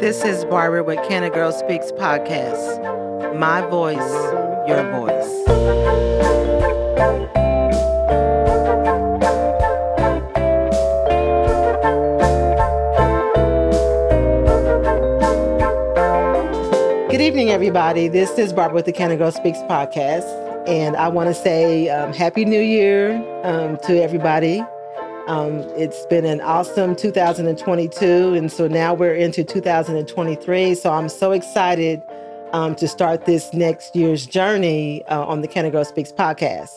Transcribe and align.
This 0.00 0.24
is 0.24 0.46
Barbara 0.46 0.82
with 0.82 0.96
Can 1.06 1.24
a 1.24 1.30
Girl 1.30 1.52
Speaks 1.52 1.92
podcast. 1.92 3.38
My 3.38 3.60
voice, 3.68 3.98
your 4.66 4.82
voice. 4.92 5.30
Good 17.10 17.20
evening, 17.20 17.50
everybody. 17.50 18.08
This 18.08 18.38
is 18.38 18.54
Barbara 18.54 18.76
with 18.76 18.86
the 18.86 18.92
Can 18.92 19.10
a 19.10 19.18
Girl 19.18 19.32
Speaks 19.32 19.58
podcast. 19.58 20.45
And 20.66 20.96
I 20.96 21.06
want 21.06 21.28
to 21.28 21.34
say 21.34 21.88
um, 21.90 22.12
Happy 22.12 22.44
New 22.44 22.60
Year 22.60 23.14
um, 23.44 23.78
to 23.84 24.02
everybody. 24.02 24.60
Um, 25.28 25.60
it's 25.76 26.04
been 26.06 26.24
an 26.24 26.40
awesome 26.40 26.96
2022. 26.96 28.34
And 28.34 28.50
so 28.50 28.66
now 28.66 28.92
we're 28.92 29.14
into 29.14 29.44
2023. 29.44 30.74
So 30.74 30.92
I'm 30.92 31.08
so 31.08 31.30
excited 31.30 32.02
um, 32.52 32.74
to 32.76 32.88
start 32.88 33.26
this 33.26 33.52
next 33.54 33.94
year's 33.94 34.26
journey 34.26 35.04
uh, 35.04 35.24
on 35.24 35.40
the 35.40 35.46
Can 35.46 35.66
a 35.66 35.70
Girl 35.70 35.84
Speaks 35.84 36.10
podcast. 36.10 36.70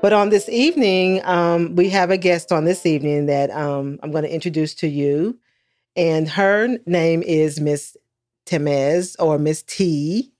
But 0.00 0.14
on 0.14 0.30
this 0.30 0.48
evening, 0.48 1.22
um, 1.26 1.74
we 1.74 1.90
have 1.90 2.10
a 2.10 2.16
guest 2.16 2.50
on 2.50 2.64
this 2.64 2.86
evening 2.86 3.26
that 3.26 3.50
um, 3.50 3.98
I'm 4.02 4.10
going 4.10 4.24
to 4.24 4.32
introduce 4.32 4.74
to 4.76 4.88
you. 4.88 5.38
And 5.96 6.30
her 6.30 6.78
name 6.86 7.22
is 7.22 7.60
Miss 7.60 7.94
Temez 8.46 9.16
or 9.18 9.38
Miss 9.38 9.62
T. 9.64 10.32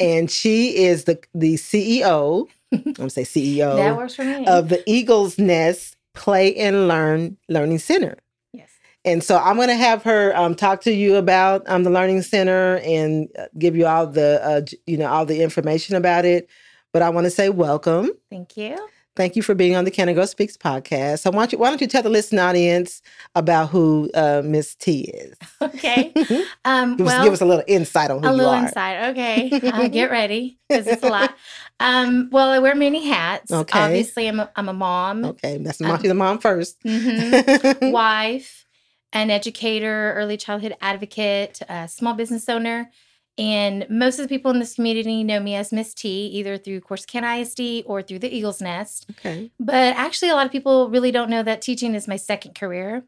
And 0.00 0.30
she 0.30 0.76
is 0.84 1.04
the, 1.04 1.18
the 1.34 1.54
CEO, 1.54 2.46
I'm 2.72 2.82
going 2.92 3.08
to 3.08 3.10
say 3.10 3.22
CEO 3.22 3.76
That 3.76 3.96
works 3.96 4.14
for 4.14 4.24
me. 4.24 4.46
of 4.46 4.68
the 4.68 4.82
Eagles 4.86 5.38
Nest 5.38 5.96
Play 6.14 6.54
and 6.56 6.88
Learn 6.88 7.36
Learning 7.48 7.78
Center. 7.78 8.16
yes. 8.52 8.70
And 9.04 9.22
so 9.22 9.36
I'm 9.38 9.56
going 9.56 9.68
to 9.68 9.74
have 9.76 10.02
her 10.04 10.36
um, 10.36 10.54
talk 10.54 10.80
to 10.82 10.92
you 10.92 11.16
about 11.16 11.62
um, 11.68 11.82
the 11.84 11.90
Learning 11.90 12.22
Center 12.22 12.76
and 12.78 13.28
uh, 13.38 13.46
give 13.58 13.76
you 13.76 13.86
all 13.86 14.06
the 14.06 14.40
uh, 14.44 14.60
you 14.86 14.96
know 14.96 15.06
all 15.08 15.26
the 15.26 15.42
information 15.42 15.96
about 15.96 16.24
it. 16.24 16.48
But 16.92 17.02
I 17.02 17.10
want 17.10 17.24
to 17.24 17.30
say 17.30 17.48
welcome. 17.48 18.10
Thank 18.30 18.56
you. 18.56 18.76
Thank 19.16 19.36
you 19.36 19.42
for 19.42 19.54
being 19.54 19.76
on 19.76 19.84
the 19.84 19.92
Can 19.92 20.12
Go 20.12 20.24
Speaks 20.24 20.56
podcast. 20.56 21.20
So 21.20 21.30
why 21.30 21.42
don't 21.42 21.52
you 21.52 21.58
why 21.58 21.68
don't 21.68 21.80
you 21.80 21.86
tell 21.86 22.02
the 22.02 22.08
listening 22.10 22.40
audience 22.40 23.00
about 23.36 23.70
who 23.70 24.10
uh, 24.14 24.42
Miss 24.44 24.74
T 24.74 25.02
is? 25.02 25.36
Okay. 25.62 26.12
Um, 26.66 26.96
Give, 26.96 27.06
well, 27.06 27.18
us, 27.20 27.24
give 27.24 27.32
us 27.34 27.40
a 27.42 27.44
little 27.44 27.64
insight 27.66 28.10
on 28.10 28.22
who 28.22 28.24
you 28.24 28.28
are. 28.28 28.32
a 28.32 28.32
you 28.32 28.38
little 28.38 28.54
are. 28.54 28.64
inside. 28.66 29.10
Okay. 29.10 29.50
Uh, 29.74 29.88
get 29.88 30.10
ready 30.10 30.58
because 30.68 30.86
it's 30.86 31.02
a 31.02 31.08
lot. 31.08 31.34
Um, 31.78 32.28
well, 32.32 32.48
I 32.48 32.58
wear 32.58 32.74
many 32.74 33.06
hats. 33.06 33.52
Okay. 33.52 33.78
Obviously, 33.78 34.26
I'm 34.28 34.40
a, 34.40 34.50
I'm 34.56 34.68
a 34.68 34.72
mom, 34.72 35.24
Okay, 35.24 35.58
that's 35.58 35.78
the 35.78 35.84
mom, 35.84 35.96
Um, 35.96 36.02
the 36.02 36.14
mom 36.14 36.38
1st 36.38 36.74
mhm, 36.84 37.92
wife, 37.92 38.64
an 39.12 39.30
educator, 39.30 40.14
early 40.14 40.36
childhood 40.36 40.74
advocate, 40.80 41.60
a 41.68 41.86
small 41.88 42.14
business 42.14 42.48
owner. 42.48 42.90
And 43.36 43.84
most 43.90 44.18
of 44.18 44.24
the 44.28 44.28
people 44.34 44.50
in 44.52 44.60
this 44.60 44.74
community 44.76 45.24
know 45.24 45.40
me 45.40 45.54
as 45.56 45.72
Miss 45.72 45.92
T, 45.92 46.08
either 46.26 46.56
through 46.56 46.80
Corsicana 46.82 47.40
ISD 47.40 47.84
or 47.86 48.00
through 48.00 48.20
the 48.20 48.32
Eagles 48.34 48.60
Nest. 48.60 49.06
okay. 49.10 49.50
But 49.58 49.96
actually, 49.96 50.30
a 50.30 50.34
lot 50.34 50.46
of 50.46 50.52
people 50.52 50.88
really 50.90 51.10
don't 51.10 51.30
know 51.30 51.42
that 51.42 51.60
teaching 51.60 51.94
is 51.94 52.06
my 52.06 52.16
second 52.16 52.54
career. 52.54 53.04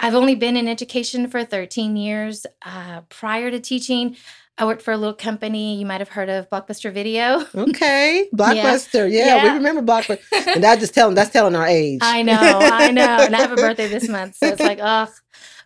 I've 0.00 0.14
only 0.14 0.34
been 0.34 0.56
in 0.56 0.66
education 0.68 1.28
for 1.28 1.44
13 1.44 1.96
years. 1.96 2.44
Uh, 2.64 3.02
prior 3.08 3.50
to 3.50 3.60
teaching, 3.60 4.16
I 4.56 4.64
worked 4.64 4.82
for 4.82 4.90
a 4.92 4.96
little 4.96 5.14
company 5.14 5.78
you 5.78 5.86
might 5.86 6.00
have 6.00 6.08
heard 6.08 6.28
of, 6.28 6.48
Blockbuster 6.50 6.92
Video. 6.92 7.44
Okay. 7.54 8.28
Blockbuster. 8.34 9.08
Yeah, 9.10 9.42
we 9.42 9.48
Yeah. 9.48 9.54
remember 9.54 9.82
Blockbuster. 9.82 10.20
and 10.54 10.64
that 10.64 10.80
just 10.80 10.94
telling 10.94 11.14
that's 11.14 11.30
telling 11.30 11.54
our 11.54 11.66
age. 11.66 12.00
I 12.02 12.22
know, 12.22 12.34
I 12.36 12.90
know. 12.90 13.02
And 13.20 13.34
I 13.36 13.40
have 13.40 13.52
a 13.52 13.56
birthday 13.56 13.86
this 13.88 14.08
month, 14.08 14.36
so 14.36 14.46
it's 14.48 14.60
like, 14.60 14.78
ugh. 14.82 15.10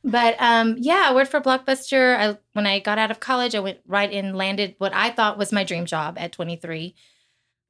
But 0.05 0.36
um, 0.41 0.77
yeah, 0.78 1.06
I 1.06 1.14
worked 1.14 1.31
for 1.31 1.41
Blockbuster. 1.41 2.17
I, 2.17 2.39
when 2.55 2.67
I 2.67 2.81
got 2.81 2.98
out 2.98 3.11
of 3.11 3.20
college, 3.20 3.55
I 3.55 3.61
went 3.61 3.78
right 3.86 4.11
in, 4.11 4.35
landed 4.35 4.74
what 4.79 4.92
I 4.95 5.11
thought 5.11 5.39
was 5.39 5.52
my 5.52 5.64
dream 5.64 5.86
job 5.86 6.17
at 6.18 6.33
23. 6.33 6.95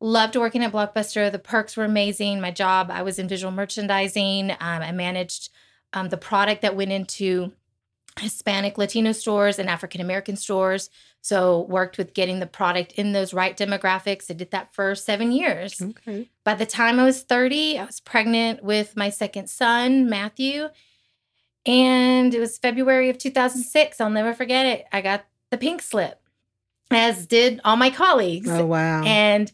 Loved 0.01 0.37
working 0.37 0.65
at 0.65 0.73
Blockbuster. 0.73 1.31
The 1.31 1.39
perks 1.39 1.77
were 1.77 1.85
amazing. 1.85 2.41
My 2.41 2.51
job, 2.51 2.91
I 2.91 3.03
was 3.03 3.19
in 3.19 3.29
visual 3.29 3.53
merchandising. 3.53 4.51
Um, 4.51 4.59
I 4.61 4.93
managed 4.93 5.51
um, 5.93 6.09
the 6.09 6.17
product 6.17 6.63
that 6.63 6.75
went 6.75 6.91
into 6.91 7.53
Hispanic, 8.19 8.79
Latino 8.79 9.13
stores 9.13 9.59
and 9.59 9.69
African 9.69 10.01
American 10.01 10.37
stores. 10.37 10.91
So 11.21 11.63
worked 11.69 11.99
with 11.99 12.15
getting 12.15 12.41
the 12.41 12.47
product 12.47 12.93
in 12.93 13.13
those 13.13 13.33
right 13.33 13.57
demographics. 13.57 14.31
I 14.31 14.35
did 14.35 14.51
that 14.51 14.75
for 14.75 14.95
seven 14.95 15.33
years. 15.33 15.81
Okay. 15.81 16.29
By 16.45 16.55
the 16.55 16.67
time 16.67 16.99
I 16.99 17.05
was 17.05 17.23
30, 17.23 17.79
I 17.79 17.85
was 17.85 18.01
pregnant 18.01 18.63
with 18.63 18.97
my 18.97 19.09
second 19.09 19.49
son, 19.49 20.09
Matthew. 20.11 20.69
And 21.67 22.35
it 22.35 22.41
was 22.41 22.59
February 22.59 23.09
of 23.09 23.19
2006. 23.19 24.01
I'll 24.01 24.11
never 24.11 24.35
forget 24.35 24.67
it. 24.67 24.87
I 24.93 25.01
got 25.01 25.25
the 25.51 25.59
pink 25.59 25.83
slip, 25.83 26.21
as 26.91 27.27
did 27.27 27.61
all 27.65 27.77
my 27.77 27.91
colleagues. 27.91 28.49
Oh 28.51 28.67
wow. 28.67 29.03
And 29.05 29.51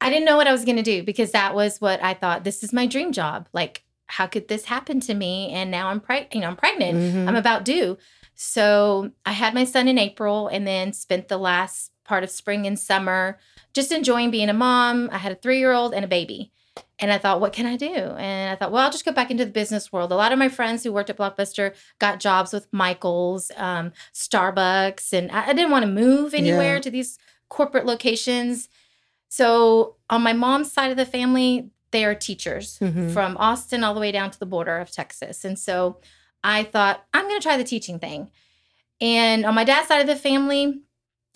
I 0.00 0.10
didn't 0.10 0.26
know 0.26 0.36
what 0.36 0.46
I 0.46 0.52
was 0.52 0.64
going 0.64 0.76
to 0.76 0.82
do 0.82 1.02
because 1.02 1.32
that 1.32 1.54
was 1.54 1.80
what 1.80 2.02
I 2.02 2.14
thought 2.14 2.44
this 2.44 2.62
is 2.62 2.72
my 2.72 2.86
dream 2.86 3.10
job. 3.12 3.48
Like, 3.52 3.82
how 4.06 4.26
could 4.26 4.48
this 4.48 4.66
happen 4.66 5.00
to 5.00 5.14
me? 5.14 5.50
And 5.50 5.70
now 5.70 5.88
I'm 5.88 6.00
pregnant, 6.00 6.34
you 6.34 6.40
know, 6.40 6.46
I'm 6.48 6.56
pregnant. 6.56 6.96
Mhm. 6.98 7.28
I'm 7.28 7.36
about 7.36 7.64
due. 7.64 7.98
So 8.34 9.10
I 9.26 9.32
had 9.32 9.52
my 9.52 9.64
son 9.64 9.88
in 9.88 9.98
April 9.98 10.46
and 10.48 10.66
then 10.66 10.92
spent 10.92 11.26
the 11.28 11.36
last 11.38 11.90
part 12.04 12.22
of 12.22 12.30
spring 12.30 12.66
and 12.66 12.78
summer 12.78 13.38
just 13.74 13.90
enjoying 13.92 14.30
being 14.30 14.48
a 14.48 14.54
mom. 14.54 15.10
I 15.12 15.18
had 15.18 15.32
a 15.32 15.34
three 15.34 15.58
year 15.58 15.72
old 15.72 15.92
and 15.92 16.04
a 16.04 16.08
baby. 16.08 16.52
And 16.98 17.12
I 17.12 17.18
thought, 17.18 17.40
what 17.40 17.52
can 17.52 17.66
I 17.66 17.76
do? 17.76 17.86
And 17.94 18.50
I 18.50 18.56
thought, 18.56 18.72
well, 18.72 18.84
I'll 18.84 18.90
just 18.90 19.04
go 19.04 19.12
back 19.12 19.30
into 19.30 19.44
the 19.44 19.50
business 19.50 19.92
world. 19.92 20.10
A 20.12 20.16
lot 20.16 20.32
of 20.32 20.38
my 20.38 20.48
friends 20.48 20.82
who 20.82 20.92
worked 20.92 21.10
at 21.10 21.16
Blockbuster 21.16 21.74
got 21.98 22.20
jobs 22.20 22.52
with 22.52 22.66
Michaels, 22.72 23.50
um, 23.56 23.92
Starbucks, 24.14 25.12
and 25.12 25.30
I, 25.30 25.48
I 25.48 25.52
didn't 25.52 25.70
want 25.70 25.84
to 25.84 25.90
move 25.90 26.34
anywhere 26.34 26.74
Yeah. 26.74 26.80
to 26.80 26.90
these 26.90 27.18
corporate 27.48 27.86
locations. 27.86 28.68
So 29.28 29.96
on 30.10 30.22
my 30.22 30.32
mom's 30.32 30.72
side 30.72 30.90
of 30.90 30.96
the 30.96 31.06
family, 31.06 31.70
they 31.90 32.04
are 32.04 32.14
teachers 32.14 32.78
Mhm. 32.80 33.12
from 33.12 33.36
Austin 33.38 33.84
all 33.84 33.94
the 33.94 34.00
way 34.00 34.12
down 34.12 34.30
to 34.30 34.38
the 34.38 34.46
border 34.46 34.78
of 34.78 34.90
Texas. 34.90 35.44
And 35.44 35.58
so 35.58 36.00
I 36.44 36.64
thought, 36.64 37.04
I'm 37.14 37.26
going 37.28 37.40
to 37.40 37.42
try 37.42 37.56
the 37.56 37.64
teaching 37.64 37.98
thing. 37.98 38.30
And 39.00 39.44
on 39.46 39.54
my 39.54 39.64
dad's 39.64 39.88
side 39.88 40.00
of 40.00 40.06
the 40.06 40.16
family, 40.16 40.80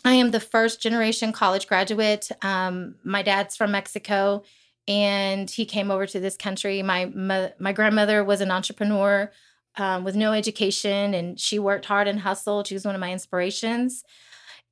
I 0.05 0.15
am 0.15 0.31
the 0.33 0.41
first 0.41 0.83
generation 0.83 1.33
college 1.33 1.67
graduate. 1.69 2.29
Um, 2.43 2.97
my 3.05 3.23
dad's 3.23 3.57
from 3.57 3.71
Mexico 3.73 4.43
and 4.89 5.49
he 5.51 5.65
came 5.65 5.91
over 5.91 6.07
to 6.07 6.21
this 6.21 6.37
country. 6.37 6.83
My, 6.83 7.07
mo- 7.07 7.53
my 7.59 7.73
grandmother 7.73 8.25
was 8.25 8.41
an 8.41 8.51
entrepreneur 8.51 9.31
um, 9.77 10.05
with 10.05 10.17
no 10.17 10.33
education 10.33 11.15
and 11.15 11.39
she 11.41 11.59
worked 11.59 11.85
hard 11.87 12.09
and 12.09 12.21
hustled. 12.21 12.67
She 12.67 12.75
was 12.75 12.85
one 12.85 12.95
of 12.95 13.01
my 13.01 13.13
inspirations. 13.13 14.05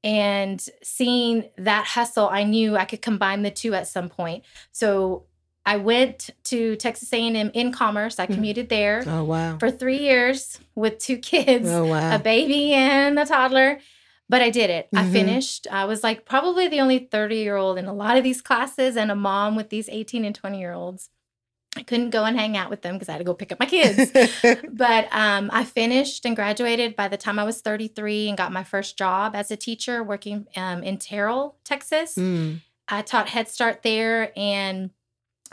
And 0.03 0.65
seeing 0.83 1.51
that 1.59 1.87
hustle, 1.87 2.29
I 2.29 2.45
knew 2.45 2.77
I 2.77 2.85
could 2.87 3.03
combine 3.03 3.43
the 3.43 3.51
two 3.51 3.75
at 3.75 3.87
some 3.87 4.09
point. 4.09 4.45
So 4.73 5.25
I 5.67 5.77
went 5.77 6.31
to 6.45 6.75
Texas 6.77 7.13
A&M 7.13 7.51
in 7.53 7.71
commerce. 7.71 8.19
I 8.19 8.27
Mhm. 8.27 8.35
commuted 8.35 8.69
there 8.71 9.05
Oh 9.07 9.25
wow. 9.25 9.59
for 9.59 9.71
three 9.71 9.99
years 9.99 10.59
with 10.75 10.99
two 10.99 11.19
kids, 11.19 11.69
Oh 11.69 11.85
wow. 11.85 12.17
a 12.17 12.19
baby 12.19 12.73
and 12.73 13.19
a 13.19 13.27
toddler. 13.27 13.79
But 14.31 14.43
I 14.43 14.51
did 14.51 14.71
it. 14.71 14.89
I 14.95 15.03
Mhm. 15.03 15.13
finished. 15.13 15.67
I 15.73 15.85
was 15.87 16.05
like 16.05 16.25
probably 16.25 16.69
the 16.69 16.81
only 16.81 17.01
30 17.01 17.37
year 17.39 17.57
old 17.57 17.77
in 17.79 17.87
a 17.87 17.93
lot 17.93 18.17
of 18.17 18.23
these 18.23 18.41
classes 18.41 18.97
and 18.97 19.11
a 19.11 19.17
mom 19.17 19.57
with 19.57 19.71
these 19.71 19.89
18 19.89 20.25
and 20.25 20.35
20 20.35 20.61
year 20.61 20.73
olds. 20.73 21.11
I 21.77 21.83
couldn't 21.83 22.11
go 22.11 22.25
and 22.25 22.39
hang 22.39 22.57
out 22.57 22.71
with 22.71 22.83
them 22.83 22.95
because 22.95 23.09
I 23.09 23.13
had 23.13 23.19
to 23.19 23.25
go 23.25 23.35
pick 23.35 23.51
up 23.53 23.59
my 23.61 23.67
kids. 23.67 24.13
but 24.73 25.09
um, 25.13 25.51
I 25.53 25.65
finished 25.65 26.25
and 26.25 26.37
graduated 26.37 26.95
by 26.95 27.09
the 27.09 27.17
time 27.17 27.39
I 27.41 27.45
was 27.45 27.61
33 27.61 28.29
and 28.29 28.39
got 28.39 28.53
my 28.53 28.63
first 28.65 28.97
job 28.97 29.35
as 29.35 29.51
a 29.51 29.57
teacher 29.57 30.03
working 30.03 30.47
um, 30.57 30.83
in 30.85 30.99
Terrell, 30.99 31.57
Texas. 31.65 32.15
Mm. 32.17 32.61
I 32.89 33.03
taught 33.03 33.29
Head 33.29 33.49
Start 33.49 33.83
there, 33.83 34.33
and 34.37 34.91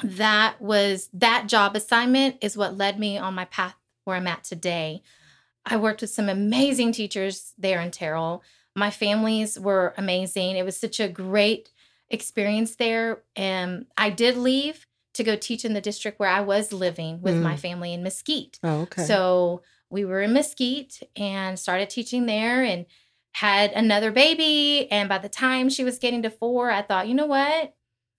that 0.03 0.59
was 0.61 1.09
that 1.13 1.47
job 1.47 1.75
assignment 1.75 2.37
is 2.41 2.55
what 2.57 2.77
led 2.77 2.99
me 2.99 3.17
on 3.17 3.33
my 3.33 3.45
path 3.45 3.75
where 4.03 4.15
I'm 4.15 4.27
at 4.27 4.43
today. 4.43 5.01
I 5.65 5.77
worked 5.77 6.01
with 6.01 6.09
some 6.11 6.29
amazing 6.29 6.93
teachers 6.93 7.53
there 7.57 7.81
in 7.81 7.91
Terrell. 7.91 8.43
My 8.77 8.91
families 8.91 9.59
were 9.59 9.93
amazing. 9.97 10.55
It 10.55 10.63
was 10.63 10.77
such 10.77 10.99
a 10.99 11.09
great 11.09 11.71
experience 12.09 12.75
there. 12.75 13.23
And 13.35 13.87
I 13.97 14.11
did 14.11 14.37
leave 14.37 14.85
to 15.15 15.23
go 15.23 15.35
teach 15.35 15.65
in 15.65 15.73
the 15.73 15.81
district 15.81 16.19
where 16.19 16.29
I 16.29 16.41
was 16.41 16.71
living 16.71 17.21
with 17.21 17.35
my 17.35 17.55
Mm. 17.55 17.59
family 17.59 17.93
in 17.93 18.03
Mesquite. 18.03 18.59
Oh, 18.63 18.81
okay. 18.81 19.03
So 19.03 19.63
we 19.89 20.05
were 20.05 20.21
in 20.21 20.31
Mesquite 20.31 21.01
and 21.15 21.57
started 21.57 21.89
teaching 21.89 22.27
there 22.27 22.63
and 22.63 22.85
had 23.33 23.71
another 23.71 24.11
baby. 24.11 24.87
And 24.91 25.09
by 25.09 25.17
the 25.17 25.27
time 25.29 25.69
she 25.69 25.83
was 25.83 25.97
getting 25.97 26.21
to 26.21 26.29
four, 26.29 26.69
I 26.69 26.83
thought, 26.83 27.07
you 27.07 27.15
know 27.15 27.25
what? 27.25 27.73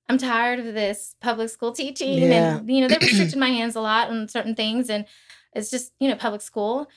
I'm 0.09 0.19
tired 0.19 0.59
of 0.59 0.75
this 0.75 1.15
public 1.21 1.51
school 1.51 1.71
teaching. 1.73 2.19
Yeah. 2.19 2.57
And, 2.59 2.71
you 2.71 2.81
know, 2.81 2.89
they 2.89 2.99
restricted 2.99 3.39
my 3.47 3.51
hands 3.51 3.77
a 3.77 3.81
lot 3.81 4.11
on 4.11 4.29
certain 4.29 4.57
things. 4.57 4.91
And 4.91 5.05
it's 5.55 5.71
just, 5.71 5.93
you 6.01 6.09
know, 6.09 6.17
public 6.17 6.41
school. 6.43 6.89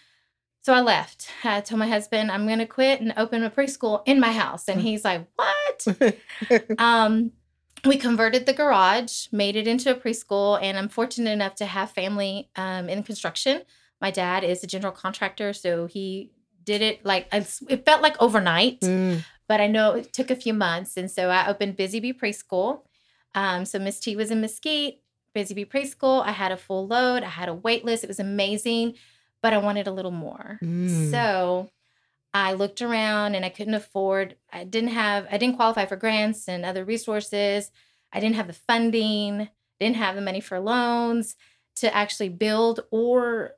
So 0.63 0.73
I 0.73 0.81
left. 0.81 1.27
I 1.43 1.61
told 1.61 1.79
my 1.79 1.87
husband, 1.87 2.29
I'm 2.29 2.45
going 2.45 2.59
to 2.59 2.67
quit 2.67 3.01
and 3.01 3.13
open 3.17 3.43
a 3.43 3.49
preschool 3.49 4.03
in 4.05 4.19
my 4.19 4.31
house. 4.31 4.67
And 4.67 4.79
he's 4.79 5.03
like, 5.03 5.27
what? 5.35 5.87
um, 6.77 7.31
we 7.83 7.97
converted 7.97 8.45
the 8.45 8.53
garage, 8.53 9.27
made 9.31 9.55
it 9.55 9.67
into 9.67 9.89
a 9.89 9.99
preschool, 9.99 10.61
and 10.61 10.77
I'm 10.77 10.89
fortunate 10.89 11.31
enough 11.31 11.55
to 11.55 11.65
have 11.65 11.91
family 11.91 12.49
um, 12.55 12.89
in 12.89 13.01
construction. 13.01 13.63
My 13.99 14.11
dad 14.11 14.43
is 14.43 14.63
a 14.63 14.67
general 14.67 14.91
contractor, 14.91 15.53
so 15.53 15.87
he 15.87 16.31
did 16.63 16.83
it 16.83 17.03
like 17.03 17.27
it 17.31 17.85
felt 17.85 18.03
like 18.03 18.21
overnight, 18.21 18.81
mm. 18.81 19.23
but 19.47 19.59
I 19.59 19.67
know 19.67 19.93
it 19.93 20.13
took 20.13 20.29
a 20.29 20.35
few 20.35 20.53
months. 20.53 20.95
And 20.95 21.09
so 21.09 21.29
I 21.29 21.47
opened 21.47 21.75
Busy 21.75 21.99
Bee 21.99 22.13
Preschool. 22.13 22.81
Um, 23.33 23.65
so 23.65 23.79
Miss 23.79 23.99
T 23.99 24.15
was 24.15 24.29
in 24.29 24.41
Mesquite, 24.41 25.01
Busy 25.33 25.55
Bee 25.55 25.65
Preschool. 25.65 26.23
I 26.23 26.31
had 26.31 26.51
a 26.51 26.57
full 26.57 26.85
load, 26.85 27.23
I 27.23 27.29
had 27.29 27.49
a 27.49 27.53
wait 27.53 27.83
list. 27.83 28.03
It 28.03 28.07
was 28.07 28.19
amazing, 28.19 28.93
but 29.41 29.53
I 29.53 29.57
wanted 29.57 29.87
a 29.87 29.91
little 29.91 30.11
more. 30.11 30.59
Mm. 30.63 31.11
So 31.11 31.69
I 32.33 32.53
looked 32.53 32.81
around 32.81 33.35
and 33.35 33.43
I 33.43 33.49
couldn't 33.49 33.73
afford, 33.73 34.35
I 34.51 34.63
didn't 34.63 34.91
have, 34.91 35.27
I 35.31 35.37
didn't 35.37 35.57
qualify 35.57 35.85
for 35.85 35.95
grants 35.95 36.47
and 36.47 36.63
other 36.63 36.85
resources. 36.85 37.71
I 38.13 38.19
didn't 38.19 38.35
have 38.35 38.47
the 38.47 38.53
funding, 38.53 39.49
didn't 39.79 39.97
have 39.97 40.15
the 40.15 40.21
money 40.21 40.39
for 40.39 40.59
loans 40.59 41.35
to 41.77 41.93
actually 41.93 42.29
build 42.29 42.81
or 42.91 43.51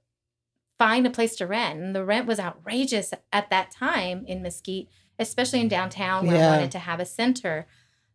find 0.79 1.05
a 1.05 1.11
place 1.11 1.35
to 1.37 1.47
rent. 1.47 1.79
And 1.79 1.95
the 1.95 2.05
rent 2.05 2.27
was 2.27 2.39
outrageous 2.39 3.13
at 3.31 3.49
that 3.49 3.71
time 3.71 4.25
in 4.27 4.41
Mesquite, 4.41 4.89
especially 5.19 5.61
in 5.61 5.67
downtown 5.67 6.25
where 6.25 6.37
yeah. 6.37 6.47
I 6.47 6.55
wanted 6.55 6.71
to 6.71 6.79
have 6.79 6.99
a 6.99 7.05
center. 7.05 7.67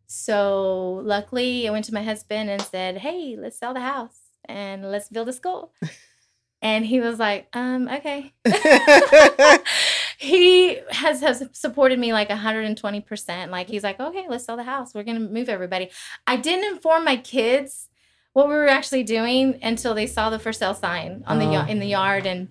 So 0.07 1.01
luckily, 1.03 1.67
I 1.67 1.71
went 1.71 1.85
to 1.85 1.93
my 1.93 2.03
husband 2.03 2.49
and 2.49 2.61
said, 2.61 2.97
Hey, 2.97 3.37
let's 3.39 3.59
sell 3.59 3.73
the 3.73 3.79
house 3.79 4.19
and 4.45 4.83
let's 4.91 5.09
build 5.09 5.29
a 5.29 5.33
school. 5.33 5.73
and 6.61 6.85
he 6.85 6.99
was 6.99 7.19
like, 7.19 7.47
um, 7.53 7.87
okay. 7.87 8.33
he 10.17 10.79
has, 10.89 11.21
has 11.21 11.43
supported 11.53 11.99
me 11.99 12.11
like 12.11 12.29
120%. 12.29 13.49
Like 13.49 13.67
he's 13.67 13.83
like, 13.83 13.99
okay, 13.99 14.25
let's 14.29 14.45
sell 14.45 14.57
the 14.57 14.63
house. 14.63 14.93
We're 14.93 15.03
gonna 15.03 15.19
move 15.19 15.49
everybody. 15.49 15.89
I 16.27 16.35
didn't 16.35 16.73
inform 16.73 17.05
my 17.05 17.17
kids 17.17 17.89
what 18.33 18.47
we 18.47 18.53
were 18.53 18.67
actually 18.67 19.03
doing 19.03 19.59
until 19.61 19.93
they 19.93 20.07
saw 20.07 20.29
the 20.29 20.39
for 20.39 20.53
sale 20.53 20.73
sign 20.73 21.23
on 21.27 21.41
oh. 21.41 21.63
the 21.63 21.71
in 21.71 21.79
the 21.79 21.87
yard 21.87 22.25
and 22.25 22.49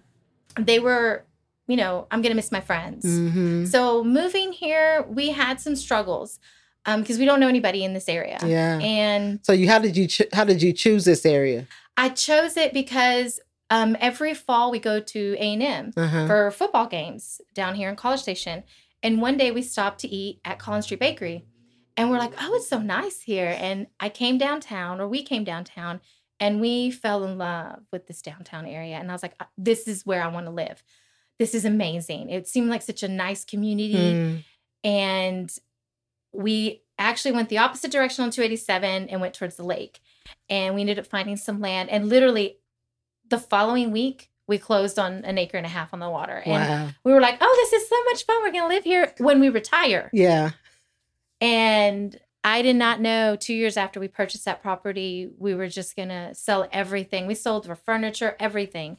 they 0.59 0.79
were 0.79 1.25
you 1.67 1.77
know 1.77 2.07
i'm 2.11 2.21
gonna 2.21 2.35
miss 2.35 2.51
my 2.51 2.61
friends 2.61 3.05
mm-hmm. 3.05 3.65
so 3.65 4.03
moving 4.03 4.53
here 4.53 5.05
we 5.09 5.31
had 5.31 5.61
some 5.61 5.77
struggles 5.77 6.41
because 6.85 7.17
um, 7.17 7.21
we 7.21 7.25
don't 7.25 7.41
know 7.41 7.49
anybody 7.49 7.85
in 7.85 7.95
this 7.95 8.09
area 8.09 8.39
yeah 8.45 8.79
and 8.81 9.41
so 9.43 9.53
you 9.53 9.69
how 9.69 9.79
did 9.79 9.97
you 9.97 10.09
how 10.33 10.45
did 10.45 10.63
you 10.63 10.73
choose 10.73 11.05
this 11.05 11.25
area 11.25 11.67
i 11.97 12.09
chose 12.09 12.57
it 12.57 12.73
because 12.73 13.41
um, 13.71 13.97
every 14.01 14.35
fall 14.35 14.71
we 14.71 14.79
go 14.79 15.01
to 15.01 15.37
a&m 15.39 15.93
uh-huh. 15.97 16.27
for 16.27 16.51
football 16.51 16.87
games 16.87 17.41
down 17.55 17.75
here 17.75 17.89
in 17.89 17.97
college 17.97 18.21
station. 18.21 18.65
And 19.03 19.21
one 19.21 19.37
day 19.37 19.51
we 19.51 19.63
stopped 19.63 20.01
to 20.01 20.09
eat 20.09 20.41
at 20.45 20.59
collins 20.59 20.87
street 20.87 21.01
bakery. 21.01 21.45
And 21.97 22.11
we're 22.11 22.19
like 22.19 22.35
oh 22.41 22.55
it's 22.55 22.69
so 22.69 22.79
nice 22.79 23.23
here. 23.23 23.55
And 23.59 23.89
i 24.01 24.09
came 24.09 24.39
downtown 24.39 25.01
or 25.01 25.09
we 25.09 25.23
came 25.23 25.45
downtown 25.45 26.01
and 26.41 26.61
we 26.61 26.91
fell 26.91 27.25
in 27.25 27.39
love 27.39 27.81
with 27.93 28.07
this 28.07 28.23
downtown 28.23 28.67
area. 28.67 28.97
And 28.97 29.11
i 29.11 29.15
was 29.15 29.23
like 29.23 29.35
uh, 29.41 29.47
this 29.57 29.87
is 29.87 30.07
where 30.07 30.23
i 30.23 30.29
want 30.29 30.47
to 30.47 30.53
live. 30.53 30.83
This 31.39 31.55
is 31.55 31.65
amazing. 31.65 32.31
It 32.31 32.49
seemed 32.49 32.71
like 32.71 32.83
such 32.83 33.03
a 33.03 33.09
nice 33.09 33.45
community. 33.45 33.95
Mm. 33.95 34.45
and 34.85 35.59
we 36.33 36.83
actually 36.99 37.33
went 37.33 37.49
the 37.49 37.59
opposite 37.59 37.91
direction 37.91 38.25
on 38.25 38.31
287 38.31 39.09
and 39.09 39.21
went 39.21 39.35
towards 39.35 39.57
the 39.57 39.65
lake. 39.65 40.01
And 40.49 40.75
we 40.75 40.83
ended 40.83 40.99
up 40.99 41.07
finding 41.07 41.37
some 41.37 41.61
land. 41.61 41.89
And 41.91 42.09
literally 42.09 42.59
the 43.29 43.39
following 43.39 43.91
week 43.91 44.31
we 44.47 44.59
closed 44.59 44.99
on 44.99 45.25
an 45.25 45.37
acre 45.39 45.57
and 45.57 45.67
a 45.67 45.69
half 45.69 45.93
on 45.93 46.01
the 46.01 46.09
water 46.09 46.43
and 46.45 46.53
wow. 46.53 46.89
we 47.05 47.13
were 47.13 47.21
like 47.21 47.39
oh 47.41 47.69
this 47.71 47.83
is 47.83 47.89
so 47.89 47.97
much 48.05 48.25
fun 48.25 48.37
we're 48.43 48.53
going 48.53 48.65
to 48.65 48.69
live 48.69 48.85
here 48.85 49.13
when 49.19 49.41
we 49.41 49.49
retire 49.49 50.11
yeah 50.13 50.51
and 51.41 52.19
I 52.45 52.63
did 52.63 52.77
not 52.77 53.01
know 53.01 53.37
two 53.37 53.55
years 53.55 53.77
after 53.77 54.01
we 54.01 54.09
purchased 54.09 54.45
that 54.45 54.63
property, 54.63 55.29
we 55.39 55.55
were 55.55 55.69
just 55.69 55.97
going 55.97 56.09
to 56.09 56.35
sell 56.35 56.69
everything. 56.73 57.27
We 57.27 57.35
sold 57.35 57.69
our 57.69 57.77
furniture, 57.77 58.37
everything 58.39 58.97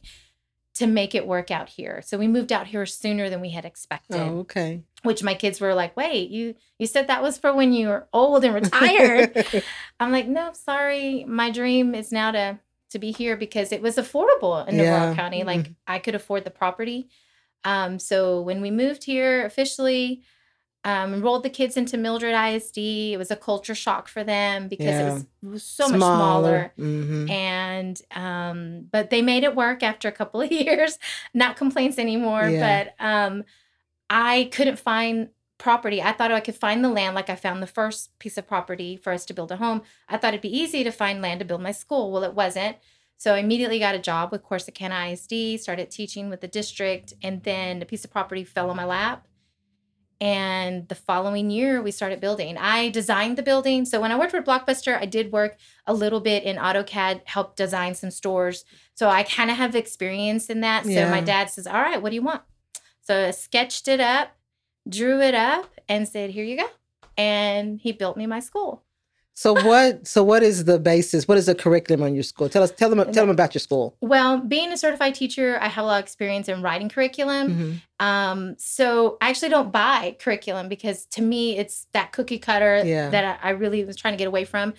to 0.74 0.86
make 0.86 1.14
it 1.14 1.26
work 1.26 1.50
out 1.50 1.68
here. 1.68 2.00
So 2.04 2.16
we 2.16 2.28
moved 2.28 2.52
out 2.52 2.68
here 2.68 2.86
sooner 2.86 3.28
than 3.28 3.40
we 3.40 3.50
had 3.50 3.64
expected. 3.64 4.20
Oh, 4.20 4.38
okay. 4.40 4.82
Which 5.02 5.22
my 5.22 5.34
kids 5.34 5.60
were 5.60 5.74
like, 5.74 5.96
"Wait, 5.96 6.30
you 6.30 6.54
you 6.78 6.86
said 6.86 7.06
that 7.08 7.22
was 7.22 7.38
for 7.38 7.52
when 7.52 7.72
you 7.72 7.88
were 7.88 8.06
old 8.12 8.44
and 8.44 8.54
retired." 8.54 9.64
I'm 10.00 10.12
like, 10.12 10.28
"No, 10.28 10.52
sorry. 10.52 11.24
My 11.24 11.50
dream 11.50 11.94
is 11.94 12.12
now 12.12 12.30
to 12.30 12.58
to 12.90 12.98
be 12.98 13.12
here 13.12 13.36
because 13.36 13.72
it 13.72 13.82
was 13.82 13.96
affordable 13.96 14.66
in 14.66 14.76
yeah. 14.76 14.82
Navarro 14.82 15.14
County. 15.14 15.44
Like 15.44 15.60
mm-hmm. 15.60 15.72
I 15.86 15.98
could 15.98 16.14
afford 16.14 16.44
the 16.44 16.50
property. 16.50 17.08
Um, 17.64 17.98
so 17.98 18.40
when 18.40 18.60
we 18.60 18.70
moved 18.70 19.04
here 19.04 19.44
officially, 19.44 20.22
um, 20.84 21.12
enrolled 21.12 21.42
the 21.42 21.50
kids 21.50 21.76
into 21.76 21.98
Mildred 21.98 22.34
ISD. 22.34 22.78
It 22.78 23.18
was 23.18 23.30
a 23.30 23.36
culture 23.36 23.74
shock 23.74 24.08
for 24.08 24.24
them 24.24 24.68
because 24.68 24.86
yeah. 24.86 25.00
it, 25.00 25.12
was, 25.12 25.22
it, 25.22 25.46
was, 25.46 25.62
so 25.62 25.86
smaller. 25.88 25.98
much 25.98 26.16
smaller. 26.16 26.72
Mm-hmm. 26.78 27.30
And 27.30 28.02
um, 28.12 28.88
but 28.90 29.10
they 29.10 29.20
made 29.20 29.44
it 29.44 29.54
work 29.54 29.82
after 29.82 30.08
a 30.08 30.12
couple 30.12 30.40
of 30.40 30.50
years. 30.52 30.98
Not 31.34 31.56
complaints 31.56 31.98
anymore, 31.98 32.48
yeah. 32.48 32.84
but 32.98 33.04
um, 33.04 33.44
I 34.08 34.48
couldn't 34.52 34.78
find 34.78 35.28
property. 35.60 36.02
I 36.02 36.12
thought 36.12 36.32
I 36.32 36.40
could 36.40 36.56
find 36.56 36.84
the 36.84 36.88
land 36.88 37.14
like 37.14 37.30
I 37.30 37.36
found 37.36 37.62
the 37.62 37.68
first 37.68 38.18
piece 38.18 38.36
of 38.36 38.48
property 38.48 38.96
for 38.96 39.12
us 39.12 39.24
to 39.26 39.34
build 39.34 39.52
a 39.52 39.56
home. 39.56 39.82
I 40.08 40.16
thought 40.16 40.34
it'd 40.34 40.40
be 40.40 40.56
easy 40.56 40.82
to 40.82 40.90
find 40.90 41.22
land 41.22 41.38
to 41.38 41.46
build 41.46 41.62
my 41.62 41.72
school. 41.72 42.10
Well, 42.10 42.24
it 42.24 42.34
wasn't. 42.34 42.78
So 43.16 43.34
I 43.34 43.38
immediately 43.38 43.78
got 43.78 43.94
a 43.94 44.00
job 44.00 44.32
with 44.32 44.42
Corsicana 44.42 45.12
ISD, 45.12 45.62
started 45.62 45.90
teaching 45.90 46.30
with 46.30 46.40
the 46.40 46.48
district, 46.48 47.12
and 47.22 47.42
then 47.44 47.80
a 47.82 47.84
piece 47.84 48.04
of 48.04 48.10
property 48.10 48.42
fell 48.42 48.70
on 48.70 48.76
my 48.76 48.84
lap 48.84 49.28
and 50.20 50.86
the 50.88 50.94
following 50.94 51.48
year, 51.48 51.80
we 51.80 51.90
started 51.90 52.20
building. 52.20 52.58
I 52.58 52.90
designed 52.90 53.38
the 53.38 53.42
building. 53.42 53.86
So 53.86 54.00
when 54.00 54.12
I 54.12 54.18
worked 54.18 54.34
with 54.34 54.44
Blockbuster, 54.44 55.00
I 55.00 55.06
did 55.06 55.32
work 55.32 55.56
a 55.86 55.94
little 55.94 56.20
bit 56.20 56.42
in 56.42 56.56
AutoCAD, 56.56 57.22
help 57.24 57.56
design 57.56 57.94
some 57.94 58.10
stores. 58.10 58.64
So 58.94 59.08
I 59.08 59.22
kind 59.22 59.50
of 59.50 59.56
have 59.56 59.74
experience 59.74 60.50
in 60.50 60.60
that. 60.60 60.84
So 60.84 60.90
yeah. 60.90 61.10
my 61.10 61.22
dad 61.22 61.48
says, 61.48 61.66
All 61.66 61.80
right, 61.80 62.02
what 62.02 62.10
do 62.10 62.16
you 62.16 62.22
want? 62.22 62.42
So 63.00 63.28
I 63.28 63.30
sketched 63.30 63.88
it 63.88 63.98
up, 63.98 64.36
drew 64.88 65.20
it 65.20 65.34
up, 65.34 65.70
and 65.88 66.08
said, 66.08 66.30
Here 66.30 66.44
you 66.44 66.56
go. 66.56 66.66
And 67.16 67.78
he 67.80 67.92
built 67.92 68.16
me 68.16 68.26
my 68.26 68.40
school. 68.40 68.82
So 69.34 69.54
what? 69.66 70.06
So 70.06 70.22
what 70.22 70.42
is 70.42 70.64
the 70.64 70.78
basis? 70.78 71.26
What 71.26 71.38
is 71.38 71.46
the 71.46 71.54
curriculum 71.54 72.02
on 72.02 72.14
your 72.14 72.22
school? 72.22 72.48
Tell 72.48 72.62
us. 72.62 72.70
Tell 72.70 72.90
them. 72.90 72.98
Tell 73.12 73.24
them 73.24 73.30
about 73.30 73.54
your 73.54 73.60
school. 73.60 73.96
Well, 74.00 74.38
being 74.38 74.70
a 74.72 74.76
certified 74.76 75.14
teacher, 75.14 75.58
I 75.60 75.68
have 75.68 75.84
a 75.84 75.86
lot 75.86 75.98
of 75.98 76.04
experience 76.04 76.48
in 76.48 76.60
writing 76.62 76.88
curriculum. 76.88 77.48
Mm-hmm. 77.48 78.06
Um, 78.06 78.54
so 78.58 79.16
I 79.20 79.30
actually 79.30 79.48
don't 79.48 79.72
buy 79.72 80.16
curriculum 80.20 80.68
because 80.68 81.06
to 81.06 81.22
me, 81.22 81.56
it's 81.56 81.86
that 81.92 82.12
cookie 82.12 82.38
cutter 82.38 82.82
yeah. 82.84 83.08
that 83.08 83.40
I, 83.42 83.48
I 83.48 83.50
really 83.52 83.84
was 83.84 83.96
trying 83.96 84.14
to 84.14 84.18
get 84.18 84.28
away 84.28 84.44
from. 84.44 84.74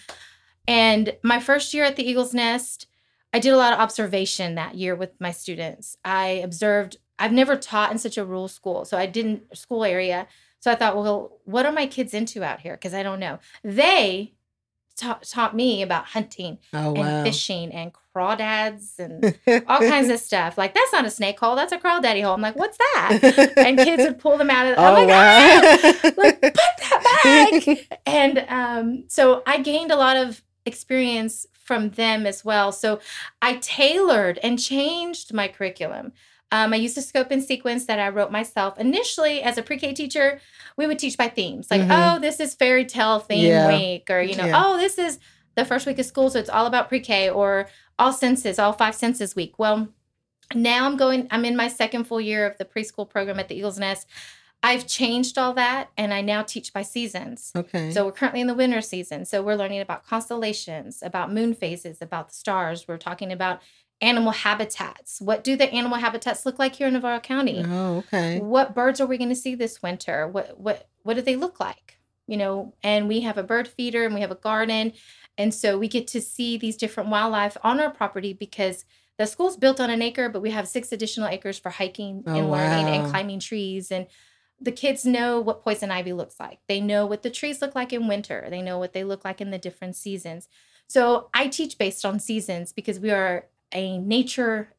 And 0.68 1.18
my 1.24 1.39
first 1.39 1.74
year 1.74 1.83
at 1.83 1.95
the 1.95 2.07
Eagles 2.07 2.33
Nest, 2.33 2.86
I 3.33 3.39
did 3.39 3.53
a 3.53 3.57
lot 3.57 3.74
of 3.74 3.80
observation 3.80 4.56
that 4.56 4.75
year 4.75 4.95
with 4.95 5.19
my 5.19 5.31
students. 5.31 5.98
I 6.05 6.27
observed. 6.43 6.98
I've 7.22 7.32
never 7.32 7.56
taught 7.56 7.92
in 7.92 8.00
such 8.00 8.18
a 8.18 8.25
rural 8.25 8.48
school, 8.48 8.84
so 8.84 8.98
I 8.98 9.06
didn't 9.06 9.56
school 9.56 9.86
area. 9.86 10.28
So 10.60 10.72
I 10.72 10.75
thought, 10.75 10.96
well, 10.96 11.40
what 11.46 11.66
are 11.66 11.72
my 11.72 11.88
kids 11.88 12.13
into 12.13 12.44
out 12.44 12.62
here? 12.62 12.74
Because 12.74 12.94
I 12.94 13.04
don't 13.04 13.20
know. 13.20 13.40
They 13.63 14.34
ta- 14.96 15.20
taught 15.24 15.56
me 15.56 15.82
about 15.82 16.06
hunting 16.06 16.58
oh, 16.74 16.94
and 16.96 16.98
wow. 16.98 17.24
fishing 17.24 17.72
and 17.72 17.92
crawdads 18.16 19.00
and 19.00 19.38
all 19.68 19.80
kinds 19.80 20.10
of 20.10 20.20
stuff. 20.20 20.58
Like 20.58 20.74
that's 20.74 20.92
not 20.92 21.06
a 21.06 21.12
snake 21.12 21.40
hole, 21.40 21.56
that's 21.56 21.72
a 21.72 21.78
crawdaddy 21.78 22.24
hole. 22.24 22.34
I'm 22.34 22.42
like, 22.42 22.56
what's 22.56 22.78
that? 22.78 23.54
and 23.58 23.78
kids 23.78 24.04
would 24.04 24.20
pull 24.20 24.38
them 24.38 24.50
out 24.50 24.68
of. 24.68 24.75
Oh, 24.78 24.84
I'm 24.84 24.94
like, 24.94 25.08
wow. 25.08 25.62
ah! 25.63 26.12
like 26.18 26.42
put 26.42 26.54
that 26.54 27.22
back. 27.24 28.01
and 28.06 28.46
um, 28.50 29.04
so 29.08 29.44
I 29.46 29.60
gained 29.62 29.92
a 29.92 29.96
lot 29.96 30.18
of 30.18 30.44
experience 30.66 31.46
from 31.54 31.92
them 31.92 32.25
as 32.25 32.44
well. 32.44 32.72
So 32.72 33.00
I 33.42 33.56
tailored 33.56 34.40
and 34.44 34.60
changed 34.60 35.34
my 35.34 35.48
curriculum. 35.48 36.13
Um, 36.51 36.74
I 36.74 36.75
used 36.77 36.98
a 36.98 37.01
scope 37.01 37.31
and 37.31 37.43
sequence 37.43 37.86
that 37.86 38.00
I 38.00 38.10
wrote 38.10 38.31
myself. 38.31 38.77
Initially, 38.77 39.41
as 39.41 39.58
a 39.58 39.63
pre-K 39.63 39.93
teacher, 39.93 40.41
we 40.77 40.86
would 40.88 41.00
teach 41.00 41.17
by 41.17 41.29
themes, 41.29 41.67
like, 41.72 41.81
mm-hmm. 41.81 41.91
oh, 41.91 42.20
this 42.20 42.39
is 42.39 42.55
fairy 42.55 42.86
tale 42.86 43.20
theme 43.20 43.46
yeah. 43.46 43.67
week, 43.67 44.10
or 44.10 44.22
you 44.22 44.36
know, 44.36 44.46
yeah. 44.46 44.63
oh, 44.65 44.77
this 44.77 44.98
is 44.98 45.20
the 45.55 45.65
first 45.65 45.86
week 45.86 46.00
of 46.00 46.05
school, 46.05 46.29
so 46.29 46.39
it's 46.39 46.50
all 46.50 46.65
about 46.65 46.89
pre-K, 46.89 47.29
or 47.29 47.67
all 47.98 48.12
senses, 48.12 48.60
all 48.60 48.74
five 48.74 48.96
senses 48.96 49.36
week. 49.36 49.58
Well, 49.58 49.89
now 50.53 50.86
I'm 50.86 50.98
going. 50.98 51.27
I'm 51.31 51.46
in 51.46 51.55
my 51.55 51.67
second 51.67 52.05
full 52.05 52.22
year 52.22 52.46
of 52.46 52.58
the 52.58 52.65
preschool 52.65 53.10
program 53.10 53.39
at 53.39 53.48
the 53.48 53.55
Eagles 53.55 53.79
Nest. 53.79 54.08
I've 54.63 54.86
changed 54.86 55.38
all 55.38 55.53
that 55.53 55.89
and 55.98 56.13
I 56.13 56.22
now 56.22 56.43
teach 56.43 56.72
by 56.72 56.84
seasons. 56.84 57.51
Okay. 57.55 57.91
So 57.91 58.05
we're 58.05 58.12
currently 58.12 58.41
in 58.41 58.48
the 58.48 58.53
winter 58.53 58.81
season. 58.81 59.25
So 59.25 59.41
we're 59.41 59.55
learning 59.55 59.81
about 59.81 60.05
constellations, 60.05 61.01
about 61.01 61.34
moon 61.34 61.55
phases, 61.55 62.00
about 62.00 62.29
the 62.29 62.36
stars. 62.36 62.88
We're 62.88 62.98
talking 62.98 63.31
about 63.31 63.62
animal 64.01 64.31
habitats. 64.31 65.22
What 65.22 65.43
do 65.43 65.55
the 65.55 65.72
animal 65.72 66.00
habitats 66.00 66.46
look 66.46 66.60
like 66.60 66.75
here 66.75 66.88
in 66.88 66.93
Navarro 66.93 67.20
County? 67.20 67.63
Oh, 67.65 67.98
okay. 67.98 68.39
What 68.39 68.74
birds 68.74 69.00
are 69.00 69.05
we 69.05 69.17
going 69.17 69.29
to 69.29 69.36
see 69.36 69.55
this 69.55 69.81
winter? 69.81 70.27
What 70.27 70.60
what 70.60 70.88
what 71.03 71.15
do 71.15 71.22
they 71.22 71.36
look 71.36 71.60
like? 71.60 72.00
You 72.27 72.38
know, 72.38 72.74
and 72.84 73.08
we 73.08 73.22
have 73.22 73.38
a 73.38 73.43
bird 73.43 73.67
feeder 73.67 74.05
and 74.05 74.13
we 74.13 74.22
have 74.22 74.31
a 74.31 74.36
garden, 74.36 74.93
and 75.38 75.53
so 75.53 75.77
we 75.77 75.88
get 75.88 76.08
to 76.08 76.22
see 76.22 76.58
these 76.58 76.77
different 76.77 77.10
wildlife 77.10 77.58
on 77.63 77.79
our 77.79 77.89
property 77.89 78.34
because 78.34 78.86
the 79.17 79.27
school's 79.27 79.58
built 79.58 79.79
on 79.79 79.89
an 79.89 80.01
acre, 80.01 80.29
but 80.29 80.41
we 80.41 80.51
have 80.51 80.67
six 80.67 80.91
additional 80.91 81.27
acres 81.27 81.60
for 81.60 81.70
hiking 81.70 82.24
oh, 82.25 82.36
and 82.36 82.51
learning 82.51 82.86
wow. 82.86 82.93
and 82.93 83.12
climbing 83.12 83.39
trees 83.39 83.91
and 83.91 84.08
the 84.62 84.72
kids 84.72 85.05
know 85.05 85.41
what 85.41 85.63
poison 85.63 85.89
ivy 85.89 86.13
looks 86.13 86.39
like. 86.39 86.60
They 86.67 86.79
know 86.79 87.05
what 87.08 87.24
the 87.24 87.31
trees 87.31 87.62
look 87.62 87.74
like 87.74 87.91
in 87.91 88.08
winter. 88.08 88.46
They 88.50 88.62
know 88.62 88.77
what 88.77 88.93
they 88.93 89.03
look 89.03 89.25
like 89.25 89.41
in 89.41 89.50
the 89.50 89.58
different 89.58 89.96
seasons. 89.96 90.48
So 90.88 91.29
I 91.34 91.48
teach 91.48 91.77
based 91.77 92.05
on 92.05 92.20
seasons 92.20 92.72
because 92.72 93.00
we 93.00 93.10
are 93.10 93.48
a 93.74 93.98
nature 93.98 94.70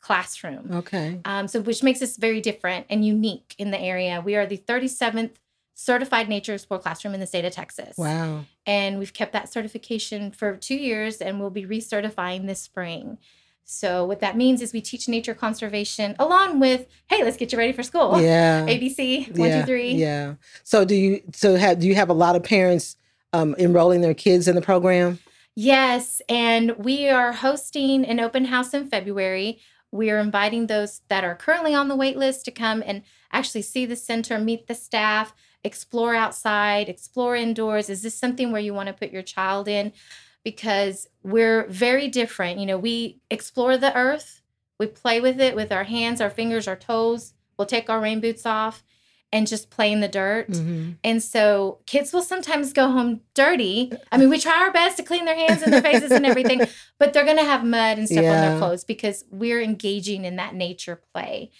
classroom. 0.00 0.68
Okay. 0.72 1.20
Um, 1.24 1.48
so 1.48 1.60
which 1.60 1.82
makes 1.82 2.02
us 2.02 2.16
very 2.16 2.40
different 2.40 2.86
and 2.90 3.04
unique 3.06 3.54
in 3.58 3.70
the 3.70 3.80
area. 3.80 4.20
We 4.24 4.34
are 4.36 4.46
the 4.46 4.58
37th 4.58 5.30
certified 5.74 6.28
nature 6.28 6.54
explore 6.54 6.78
classroom 6.78 7.14
in 7.14 7.20
the 7.20 7.26
state 7.26 7.44
of 7.44 7.52
Texas. 7.52 7.96
Wow. 7.96 8.44
And 8.66 8.98
we've 8.98 9.12
kept 9.12 9.32
that 9.32 9.50
certification 9.50 10.30
for 10.30 10.56
two 10.56 10.74
years 10.74 11.18
and 11.18 11.40
we'll 11.40 11.50
be 11.50 11.64
recertifying 11.64 12.46
this 12.46 12.60
spring. 12.60 13.18
So 13.64 14.04
what 14.04 14.20
that 14.20 14.36
means 14.36 14.60
is 14.60 14.72
we 14.72 14.80
teach 14.80 15.08
nature 15.08 15.34
conservation 15.34 16.16
along 16.18 16.60
with, 16.60 16.86
hey, 17.08 17.22
let's 17.22 17.36
get 17.36 17.52
you 17.52 17.58
ready 17.58 17.72
for 17.72 17.82
school. 17.82 18.20
Yeah. 18.20 18.66
ABC, 18.66 19.36
one, 19.38 19.48
yeah. 19.48 19.60
two, 19.60 19.66
three. 19.66 19.92
Yeah. 19.92 20.34
So 20.64 20.84
do 20.84 20.94
you 20.94 21.22
so 21.32 21.56
have 21.56 21.78
do 21.78 21.86
you 21.86 21.94
have 21.94 22.10
a 22.10 22.14
lot 22.14 22.36
of 22.36 22.42
parents 22.42 22.96
um, 23.32 23.54
enrolling 23.58 24.00
their 24.00 24.14
kids 24.14 24.48
in 24.48 24.56
the 24.56 24.62
program? 24.62 25.20
Yes, 25.54 26.22
and 26.28 26.72
we 26.78 27.08
are 27.08 27.32
hosting 27.32 28.04
an 28.06 28.20
open 28.20 28.46
house 28.46 28.72
in 28.72 28.88
February. 28.88 29.60
We 29.90 30.10
are 30.10 30.18
inviting 30.18 30.66
those 30.66 31.02
that 31.08 31.24
are 31.24 31.34
currently 31.34 31.74
on 31.74 31.88
the 31.88 31.96
wait 31.96 32.16
list 32.16 32.46
to 32.46 32.50
come 32.50 32.82
and 32.86 33.02
actually 33.30 33.62
see 33.62 33.84
the 33.84 33.96
center, 33.96 34.38
meet 34.38 34.66
the 34.66 34.74
staff, 34.74 35.34
explore 35.62 36.14
outside, 36.14 36.88
explore 36.88 37.36
indoors. 37.36 37.90
Is 37.90 38.02
this 38.02 38.14
something 38.14 38.50
where 38.50 38.62
you 38.62 38.72
want 38.72 38.86
to 38.86 38.94
put 38.94 39.10
your 39.12 39.22
child 39.22 39.68
in? 39.68 39.92
Because 40.42 41.06
we're 41.22 41.66
very 41.68 42.08
different. 42.08 42.58
You 42.58 42.66
know, 42.66 42.78
we 42.78 43.20
explore 43.30 43.76
the 43.76 43.94
earth, 43.94 44.40
we 44.78 44.86
play 44.86 45.20
with 45.20 45.38
it 45.40 45.54
with 45.54 45.70
our 45.70 45.84
hands, 45.84 46.20
our 46.20 46.30
fingers, 46.30 46.66
our 46.66 46.76
toes. 46.76 47.34
We'll 47.58 47.66
take 47.66 47.90
our 47.90 48.00
rain 48.00 48.20
boots 48.20 48.46
off 48.46 48.82
and 49.32 49.46
just 49.46 49.70
play 49.70 49.90
in 49.90 50.00
the 50.00 50.08
dirt. 50.08 50.48
Mhm. 50.50 50.96
And 51.02 51.22
so 51.22 51.78
kids 51.86 52.12
will 52.12 52.20
sometimes 52.22 52.72
go 52.74 52.90
home 52.90 53.20
dirty. 53.34 53.90
I 54.12 54.18
mean, 54.18 54.28
we 54.28 54.38
try 54.38 54.60
our 54.60 54.70
best 54.72 54.98
to 54.98 55.02
clean 55.02 55.24
their 55.24 55.34
hands 55.34 55.62
and 55.62 55.72
their 55.72 55.80
faces 55.82 56.10
and 56.12 56.26
everything, 56.26 56.60
but 56.98 57.12
they're 57.12 57.24
going 57.24 57.38
to 57.38 57.44
have 57.44 57.64
mud 57.64 57.96
and 57.98 58.06
stuff 58.06 58.18
on 58.24 58.24
their 58.24 58.58
clothes 58.58 58.84
because 58.84 59.24
we're 59.30 59.62
engaging 59.62 60.24
in 60.26 60.36
that 60.36 60.54
nature 60.54 61.00
play. 61.14 61.50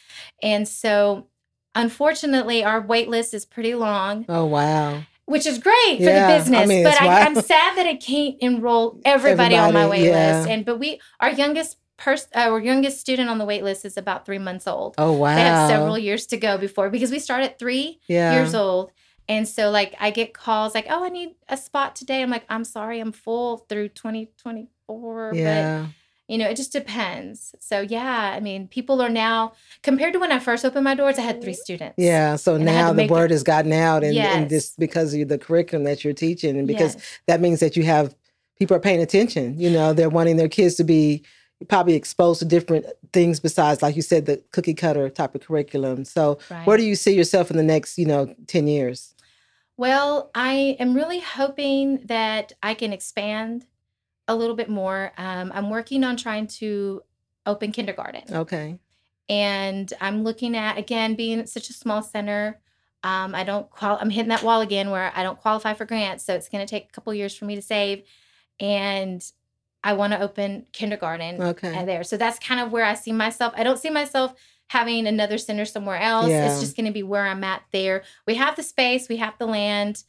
And 0.43 0.69
so, 0.69 1.29
unfortunately, 1.75 2.62
our 2.64 2.81
wait 2.81 3.09
list 3.09 3.35
is 3.35 3.45
pretty 3.45 3.75
long, 3.75 4.25
Oh 4.29 4.45
wow. 4.45 5.02
which 5.25 5.47
is 5.47 5.59
great 5.59 5.97
for 5.99 6.02
Yeah, 6.05 6.26
I 6.29 6.33
the 6.33 6.38
business. 6.38 6.69
mean, 6.69 6.85
but 6.85 7.00
I, 7.00 7.23
I'm 7.23 7.35
sad 7.35 7.76
that 7.76 7.87
I 7.87 7.97
can't 7.97 8.37
enroll 8.41 9.00
everybody, 9.05 9.57
on 9.57 9.73
my 9.73 9.81
Everybody, 9.85 10.02
wait 10.02 10.09
yeah. 10.11 10.37
list. 10.37 10.49
And 10.50 10.64
but 10.64 10.79
we, 10.79 11.00
our 11.21 11.31
youngest 11.31 11.79
person, 12.02 12.28
uh, 12.35 12.40
our 12.40 12.61
youngest 12.61 12.99
student 12.99 13.30
on 13.30 13.38
the 13.38 13.44
wait 13.44 13.62
list 13.62 13.85
is 13.85 13.97
about 13.97 14.26
three 14.26 14.38
months 14.38 14.66
old. 14.66 14.94
Oh 14.99 15.12
wow. 15.12 15.35
They 15.35 15.42
have 15.42 15.68
several 15.71 15.97
years 15.99 16.26
to 16.26 16.37
go 16.37 16.59
before 16.59 16.90
because 16.90 17.11
we 17.11 17.18
start 17.18 17.44
at 17.44 17.59
three 17.59 18.00
yeah. 18.09 18.35
years 18.35 18.54
old. 18.54 18.90
And 19.28 19.49
so 19.49 19.71
like 19.71 19.94
I 20.00 20.11
get 20.11 20.35
calls 20.35 20.75
like, 20.75 20.87
oh, 20.90 21.04
I 21.04 21.09
need 21.09 21.37
a 21.49 21.56
spot 21.56 21.94
today. 21.94 22.23
I'm 22.23 22.30
like, 22.30 22.44
I'm 22.49 22.64
sorry, 22.64 22.99
I'm 22.99 23.12
full 23.12 23.59
through 23.68 23.90
2024. 23.90 25.32
Yeah. 25.35 25.82
But 25.82 25.90
you 26.28 26.38
know, 26.38 26.49
it 26.49 26.56
just 26.56 26.73
depends. 26.73 27.54
So 27.61 27.80
yeah, 27.80 28.32
I 28.35 28.40
mean, 28.40 28.66
people 28.66 29.00
are 29.00 29.09
now 29.11 29.52
compared 29.82 30.12
to 30.14 30.18
when 30.18 30.32
I 30.32 30.38
first 30.38 30.64
opened 30.64 30.85
my 30.85 30.94
doors, 30.94 31.18
I 31.18 31.23
had 31.23 31.42
three 31.42 31.54
students. 31.54 31.94
Yeah. 31.99 32.37
So 32.37 32.54
And 32.56 32.68
I 32.68 32.73
had 32.73 32.80
now 32.80 32.92
the 32.94 33.02
it- 33.04 33.11
word 33.11 33.30
has 33.30 33.42
gotten 33.42 33.73
out, 33.73 34.02
and, 34.02 34.16
and 34.16 34.50
this 34.50 34.75
because 34.78 35.14
of 35.14 35.28
the 35.28 35.38
curriculum 35.38 35.85
that 35.85 36.02
you're 36.02 36.14
teaching, 36.14 36.56
and 36.59 36.66
because 36.66 36.94
Yes. 36.94 37.21
that 37.28 37.40
means 37.40 37.61
that 37.61 37.76
you 37.76 37.85
have 37.85 38.14
people 38.59 38.76
are 38.76 38.80
paying 38.80 39.00
attention. 39.02 39.59
You 39.59 39.71
know, 39.71 39.92
they're 39.92 40.09
wanting 40.09 40.37
their 40.37 40.49
kids 40.49 40.75
to 40.76 40.85
be 40.85 41.25
probably 41.69 41.95
exposed 41.95 42.38
to 42.40 42.45
different 42.45 42.87
things 43.12 43.40
besides, 43.40 43.83
like 43.83 43.97
you 43.97 44.02
said, 44.02 44.26
the 44.26 44.42
cookie 44.52 44.75
cutter 44.75 45.09
type 45.11 45.35
of 45.35 45.42
curriculum. 45.42 46.04
So, 46.04 46.38
Right. 46.50 46.66
where 46.66 46.76
do 46.76 46.85
you 46.85 46.95
see 46.97 47.14
yourself 47.14 47.50
in 47.50 47.57
the 47.57 47.62
next, 47.62 47.99
you 47.99 48.07
know, 48.07 48.35
ten 48.47 48.66
years? 48.66 49.14
Well, 49.76 50.31
I 50.35 50.76
am 50.78 50.95
really 50.95 51.21
hoping 51.21 51.99
that 52.04 52.52
I 52.62 52.75
can 52.75 52.92
expand 52.92 53.66
a 54.28 54.37
little 54.37 54.54
bit 54.54 54.69
more. 54.69 55.12
Um, 55.19 55.50
I'm 55.54 55.71
working 55.71 56.04
on 56.04 56.16
trying 56.16 56.47
to 56.59 57.02
open 57.47 57.73
kindergarten. 57.73 58.23
Okay. 58.33 58.78
and 59.28 59.92
I'm 60.00 60.25
looking 60.25 60.57
at 60.57 60.76
again 60.78 61.14
being 61.14 61.47
such 61.47 61.71
a 61.71 61.73
small 61.73 62.02
center. 62.02 62.61
Um, 63.04 63.35
I 63.35 63.45
don't 63.45 63.71
qual. 63.71 63.97
I'm 64.00 64.11
hitting 64.11 64.28
that 64.28 64.42
wall 64.42 64.61
again 64.61 64.90
where 64.90 65.11
I 65.16 65.23
don't 65.23 65.40
qualify 65.40 65.75
for 65.75 65.85
grants, 65.87 66.25
so 66.25 66.35
it's 66.35 66.49
going 66.49 66.64
to 66.64 66.71
take 66.71 66.85
a 66.88 66.92
couple 66.92 67.14
years 67.14 67.35
for 67.35 67.45
me 67.47 67.54
to 67.54 67.62
save, 67.62 68.02
and 68.61 69.25
I 69.85 69.95
want 69.95 70.12
to 70.12 70.21
open 70.21 70.67
kindergarten 70.73 71.43
Okay. 71.43 71.85
there. 71.85 72.05
So 72.05 72.17
that's 72.17 72.39
kind 72.39 72.61
of 72.61 72.71
where 72.71 72.85
I 72.85 72.95
see 72.95 73.12
myself. 73.12 73.53
I 73.57 73.65
don't 73.65 73.79
see 73.79 73.91
myself 73.91 74.35
having 74.69 75.07
another 75.07 75.39
center 75.39 75.65
somewhere 75.65 75.99
else. 75.99 76.31
Yeah. 76.31 76.51
It's 76.51 76.61
just 76.61 76.77
going 76.77 76.87
to 76.87 76.93
be 76.93 77.03
where 77.03 77.27
I'm 77.27 77.45
at 77.45 77.62
there. 77.73 78.05
We 78.27 78.37
have 78.37 78.57
the 78.57 78.62
space, 78.62 79.09
we 79.09 79.19
have 79.19 79.35
the 79.39 79.47
land. 79.47 80.05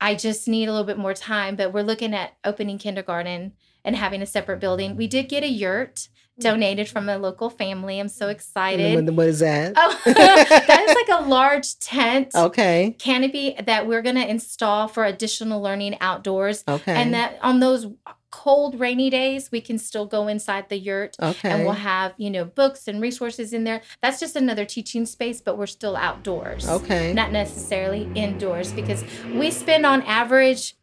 I 0.00 0.16
just 0.16 0.48
need 0.48 0.68
a 0.68 0.72
little 0.72 0.86
bit 0.86 0.98
more 0.98 1.14
time, 1.14 1.54
but 1.54 1.72
we're 1.72 1.84
looking 1.84 2.12
at 2.12 2.32
opening 2.44 2.76
kindergarten 2.76 3.52
and 3.84 3.96
having 3.96 4.20
a 4.20 4.26
separate 4.26 4.58
building. 4.58 4.96
We 4.96 5.06
did 5.06 5.28
get 5.28 5.44
a 5.44 5.48
yurt 5.48 6.08
mm. 6.38 6.42
donated 6.42 6.88
from 6.88 7.08
a 7.08 7.16
local 7.18 7.48
family. 7.48 8.00
I'm 8.00 8.08
so 8.08 8.28
excited. 8.28 9.06
What, 9.06 9.14
what 9.14 9.28
is 9.28 9.38
that? 9.38 9.74
Oh, 9.76 10.00
that 10.04 10.86
is 10.88 10.94
like 10.94 11.20
a 11.20 11.28
large 11.28 11.78
tent 11.78 12.34
okay. 12.34 12.96
canopy 12.98 13.54
that 13.64 13.86
we're 13.86 14.02
going 14.02 14.16
to 14.16 14.28
install 14.28 14.88
for 14.88 15.04
additional 15.04 15.62
learning 15.62 15.96
outdoors. 16.00 16.64
Okay. 16.66 16.94
And 16.94 17.14
that 17.14 17.38
on 17.40 17.60
those 17.60 17.86
cold, 18.32 18.80
rainy 18.80 19.10
days, 19.10 19.52
we 19.52 19.60
can 19.60 19.78
still 19.78 20.06
go 20.06 20.26
inside 20.26 20.68
the 20.68 20.78
yurt 20.78 21.14
okay. 21.22 21.50
and 21.50 21.64
we'll 21.64 21.74
have, 21.74 22.14
you 22.16 22.30
know, 22.30 22.44
books 22.44 22.88
and 22.88 23.00
resources 23.00 23.52
in 23.52 23.62
there. 23.62 23.82
That's 24.00 24.18
just 24.18 24.34
another 24.34 24.64
teaching 24.64 25.06
space, 25.06 25.40
but 25.40 25.56
we're 25.56 25.66
still 25.66 25.94
outdoors. 25.94 26.68
okay. 26.68 27.12
Not 27.12 27.30
necessarily 27.30 28.10
indoors 28.16 28.72
because 28.72 29.04
we 29.32 29.50
spend 29.52 29.86
on 29.86 30.02
average 30.02 30.74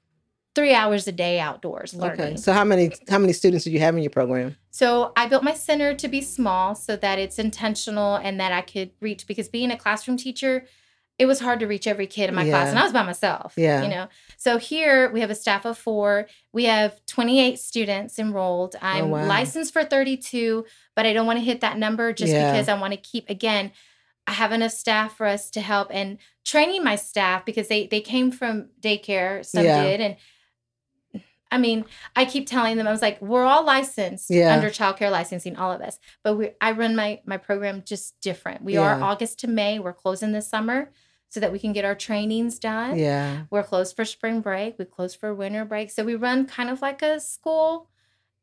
three 0.56 0.74
hours 0.74 1.08
a 1.08 1.12
day 1.12 1.40
outdoors 1.40 1.94
learning. 1.94 2.22
Okay. 2.22 2.36
So 2.38 2.54
how 2.54 2.64
many 2.64 2.92
how 3.10 3.18
many 3.18 3.34
students 3.34 3.66
do 3.66 3.72
you 3.72 3.80
have 3.80 3.96
in 3.96 4.04
your 4.04 4.10
program? 4.10 4.56
So 4.72 5.12
I 5.18 5.28
built 5.28 5.44
my 5.44 5.54
center 5.54 5.94
to 5.96 6.08
be 6.08 6.22
small 6.22 6.76
so 6.76 6.96
that 6.98 7.20
it's 7.20 7.40
intentional 7.40 8.16
and 8.16 8.40
that 8.40 8.52
I 8.52 8.62
could 8.62 8.92
reach 9.02 9.26
because 9.28 9.50
being 9.50 9.72
a 9.72 9.78
classroom 9.78 10.18
teacher, 10.18 10.66
it 11.20 11.26
was 11.26 11.40
hard 11.42 11.60
to 11.60 11.68
reach 11.68 11.86
every 11.86 12.08
kid 12.08 12.30
in 12.30 12.36
my 12.36 12.46
class 12.48 12.70
and 12.70 12.80
I 12.80 12.84
was 12.84 12.94
by 12.94 13.04
myself. 13.04 13.54
Yeah. 13.58 13.84
You 13.84 13.90
know. 13.90 14.08
So 14.38 14.58
here 14.58 15.12
we 15.12 15.20
have 15.20 15.30
a 15.30 15.36
staff 15.36 15.66
of 15.66 15.78
four. 15.78 16.28
We 16.54 16.64
have 16.66 17.06
28 17.06 17.60
students 17.60 18.18
enrolled. 18.18 18.76
Oh, 18.76 18.80
I'm 18.82 19.04
Oh, 19.06 19.08
wow. 19.08 19.26
licensed 19.28 19.74
for 19.74 19.84
32, 19.84 20.66
but 20.96 21.06
I 21.06 21.12
don't 21.14 21.28
want 21.28 21.38
to 21.38 21.44
hit 21.46 21.60
that 21.62 21.78
number 21.78 22.14
just 22.14 22.32
Yeah. 22.34 22.52
because 22.52 22.70
I 22.70 22.80
want 22.80 22.94
to 22.94 22.98
keep 22.98 23.30
again 23.30 23.72
I 24.28 24.34
have 24.34 24.52
enough 24.52 24.72
staff 24.72 25.18
for 25.18 25.26
us 25.26 25.50
to 25.52 25.62
help 25.62 25.88
and 25.92 26.20
training 26.46 26.84
my 26.84 26.96
staff 26.96 27.46
because 27.46 27.68
they 27.68 27.88
they 27.88 28.00
came 28.02 28.32
from 28.32 28.70
daycare, 28.80 29.46
some 29.46 29.66
Yeah. 29.66 29.84
did 29.84 30.02
and 30.02 30.16
I 31.52 31.58
mean, 31.58 31.86
I 32.16 32.26
keep 32.26 32.46
telling 32.48 32.78
them 32.78 32.86
I 32.88 32.92
was 32.92 33.02
like, 33.02 33.20
we're 33.24 33.44
all 33.44 33.64
licensed 33.66 34.30
Yeah. 34.30 34.54
under 34.56 34.70
childcare 34.70 35.10
licensing, 35.12 35.56
all 35.56 35.72
of 35.72 35.82
us. 35.82 35.98
But 36.24 36.36
we 36.36 36.52
I 36.62 36.72
run 36.74 36.96
my 36.96 37.22
my 37.26 37.38
program 37.38 37.82
just 37.84 38.22
different. 38.22 38.64
We 38.64 38.78
are 38.78 39.02
August 39.02 39.40
to 39.40 39.48
May. 39.48 39.80
We're 39.80 39.94
closing 39.94 40.32
this 40.32 40.48
summer 40.48 40.92
so 41.30 41.40
that 41.40 41.52
we 41.52 41.60
can 41.60 41.74
get 41.74 41.86
our 41.86 41.96
trainings 41.96 42.60
done. 42.60 42.98
Yeah. 42.98 43.44
We're 43.50 43.64
closed 43.64 43.96
for 43.96 44.04
spring 44.06 44.42
break. 44.42 44.78
We 44.80 44.86
close 44.86 45.14
for 45.16 45.34
winter 45.34 45.64
break. 45.66 45.92
So 45.92 46.04
we 46.04 46.16
run 46.16 46.46
kind 46.48 46.70
of 46.70 46.82
like 46.82 47.02
a 47.02 47.20
school. 47.20 47.88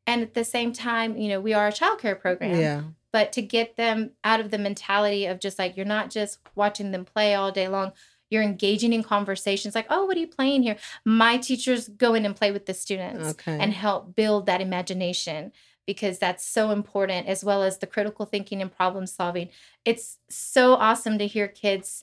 And 0.06 0.22
at 0.22 0.34
the 0.34 0.44
same 0.44 0.72
time, 0.72 1.16
you 1.16 1.28
know, 1.28 1.40
we 1.40 1.52
are 1.52 1.66
a 1.66 1.72
childcare 1.72 2.18
program 2.18 2.60
Yeah. 2.60 2.82
but 3.12 3.32
to 3.32 3.42
get 3.42 3.76
them 3.76 4.12
out 4.22 4.38
of 4.40 4.50
the 4.52 4.58
mentality 4.58 5.26
of 5.26 5.40
just 5.40 5.58
like 5.58 5.76
you're 5.76 5.84
not 5.86 6.10
just 6.10 6.38
watching 6.54 6.92
them 6.92 7.04
play 7.04 7.34
all 7.34 7.50
day 7.50 7.66
long 7.68 7.92
you're 8.28 8.42
engaging 8.42 8.92
in 8.92 9.02
conversations 9.04 9.74
like 9.76 9.86
oh 9.88 10.04
what 10.04 10.16
are 10.16 10.20
you 10.20 10.26
playing 10.26 10.62
here 10.64 10.76
my 11.04 11.36
teachers 11.38 11.88
go 11.88 12.12
in 12.14 12.26
and 12.26 12.34
play 12.34 12.50
with 12.50 12.66
the 12.66 12.74
students 12.74 13.28
Okay. 13.30 13.56
and 13.58 13.72
help 13.72 14.14
build 14.16 14.46
that 14.46 14.60
imagination 14.60 15.52
because 15.86 16.18
that's 16.18 16.44
so 16.44 16.70
important 16.72 17.28
as 17.28 17.44
well 17.44 17.62
as 17.62 17.78
the 17.78 17.86
critical 17.86 18.26
thinking 18.26 18.60
and 18.60 18.70
problem 18.76 19.06
solving 19.06 19.48
it's 19.84 20.18
so 20.28 20.74
awesome 20.74 21.18
to 21.18 21.26
hear 21.28 21.46
kids 21.48 22.02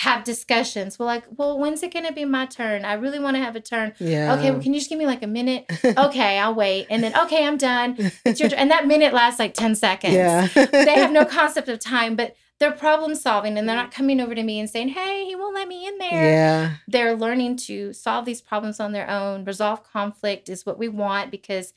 have 0.00 0.24
discussions 0.24 0.98
We're 0.98 1.06
like 1.06 1.24
well 1.36 1.58
when's 1.58 1.82
it 1.82 1.92
going 1.92 2.06
to 2.06 2.12
be 2.12 2.24
my 2.24 2.46
turn 2.46 2.86
i 2.86 2.94
really 2.94 3.18
want 3.18 3.36
to 3.36 3.42
have 3.42 3.54
a 3.54 3.60
turn 3.60 3.92
yeah. 3.98 4.34
okay 4.34 4.50
well, 4.50 4.60
can 4.60 4.72
you 4.72 4.80
just 4.80 4.88
give 4.88 4.98
me 4.98 5.04
like 5.04 5.22
a 5.22 5.26
minute 5.26 5.66
okay 5.84 6.38
i'll 6.38 6.54
wait 6.54 6.86
and 6.88 7.02
then 7.02 7.14
okay 7.18 7.46
i'm 7.46 7.58
done 7.58 7.96
it's 8.24 8.40
your 8.40 8.48
turn 8.48 8.58
and 8.58 8.70
that 8.70 8.86
minute 8.86 9.12
lasts 9.12 9.38
like 9.38 9.52
10 9.52 9.74
seconds 9.74 10.14
yeah. 10.14 10.48
they 10.54 10.94
have 10.94 11.12
no 11.12 11.24
concept 11.40 11.68
of 11.68 11.78
time, 11.78 12.16
but 12.16 12.36
they're 12.58 12.72
problem 12.72 13.14
solving 13.14 13.56
and 13.56 13.68
they're 13.68 13.76
not 13.76 13.90
coming 13.90 14.20
over 14.20 14.34
to 14.34 14.42
me 14.42 14.60
and 14.60 14.68
saying, 14.68 14.88
Hey, 14.88 15.24
he 15.24 15.34
won't 15.34 15.54
let 15.54 15.66
me 15.66 15.86
in 15.86 15.96
there. 15.98 16.30
Yeah. 16.30 16.74
They're 16.86 17.16
learning 17.16 17.56
to 17.68 17.92
solve 17.94 18.26
these 18.26 18.42
problems 18.42 18.80
on 18.80 18.92
their 18.92 19.08
own. 19.08 19.44
Resolve 19.44 19.82
conflict 19.82 20.48
is 20.48 20.66
what 20.66 20.78
we 20.78 20.88
want 20.88 21.30
because 21.30 21.72